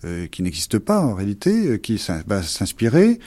euh, 0.05 0.27
qui 0.27 0.43
n'existe 0.43 0.77
pas 0.77 1.01
en 1.01 1.15
réalité, 1.15 1.69
euh, 1.69 1.77
qui 1.77 1.99
va 2.27 2.43
s'inspirer 2.43 3.17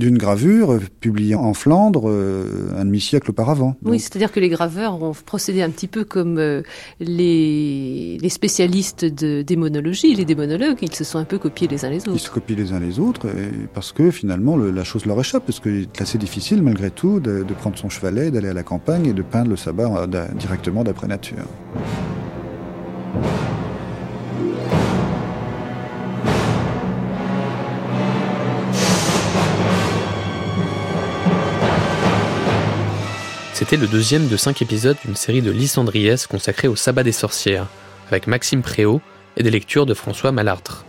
d'une 0.00 0.18
gravure 0.18 0.80
publiée 0.98 1.36
en 1.36 1.54
Flandre 1.54 2.10
euh, 2.10 2.74
un 2.76 2.84
demi-siècle 2.84 3.30
auparavant. 3.30 3.76
Oui, 3.84 4.00
c'est-à-dire 4.00 4.32
que 4.32 4.40
les 4.40 4.48
graveurs 4.48 5.00
ont 5.00 5.12
procédé 5.12 5.62
un 5.62 5.70
petit 5.70 5.86
peu 5.86 6.04
comme 6.04 6.38
euh, 6.38 6.62
les, 6.98 8.18
les, 8.20 8.28
spécialistes 8.28 9.04
de 9.04 9.42
démonologie, 9.42 10.14
les 10.14 10.24
démonologues, 10.24 10.78
ils 10.82 10.94
se 10.94 11.04
sont 11.04 11.18
un 11.18 11.24
peu 11.24 11.38
copiés 11.38 11.68
les 11.68 11.84
uns 11.84 11.90
les 11.90 12.00
autres. 12.00 12.16
Ils 12.16 12.20
se 12.20 12.30
copient 12.30 12.56
les 12.56 12.72
uns 12.72 12.80
les 12.80 12.98
autres 12.98 13.28
parce 13.74 13.92
que 13.92 14.10
finalement 14.10 14.56
le, 14.56 14.70
la 14.70 14.84
chose 14.84 15.04
leur 15.06 15.20
échappe, 15.20 15.44
parce 15.46 15.60
que 15.60 15.84
c'est 15.94 16.02
assez 16.02 16.18
difficile 16.18 16.62
malgré 16.62 16.90
tout 16.90 17.20
de, 17.20 17.44
de 17.44 17.54
prendre 17.54 17.78
son 17.78 17.90
chevalet, 17.90 18.30
d'aller 18.30 18.48
à 18.48 18.54
la 18.54 18.62
campagne 18.62 19.06
et 19.06 19.12
de 19.12 19.22
peindre 19.22 19.50
le 19.50 19.56
sabbat 19.56 20.06
directement 20.34 20.82
d'après 20.82 21.06
nature. 21.06 21.36
C'était 33.70 33.82
le 33.82 33.86
deuxième 33.86 34.26
de 34.26 34.36
cinq 34.36 34.62
épisodes 34.62 34.96
d'une 35.04 35.14
série 35.14 35.42
de 35.42 35.52
Lysandries 35.52 36.24
consacrée 36.28 36.66
au 36.66 36.74
sabbat 36.74 37.04
des 37.04 37.12
sorcières, 37.12 37.68
avec 38.08 38.26
Maxime 38.26 38.62
Préau 38.62 39.00
et 39.36 39.44
des 39.44 39.50
lectures 39.52 39.86
de 39.86 39.94
François 39.94 40.32
Malartre. 40.32 40.84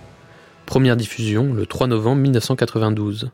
Première 0.66 0.98
diffusion 0.98 1.54
le 1.54 1.68
3 1.68 1.86
novembre 1.86 2.24
1992. 2.24 3.30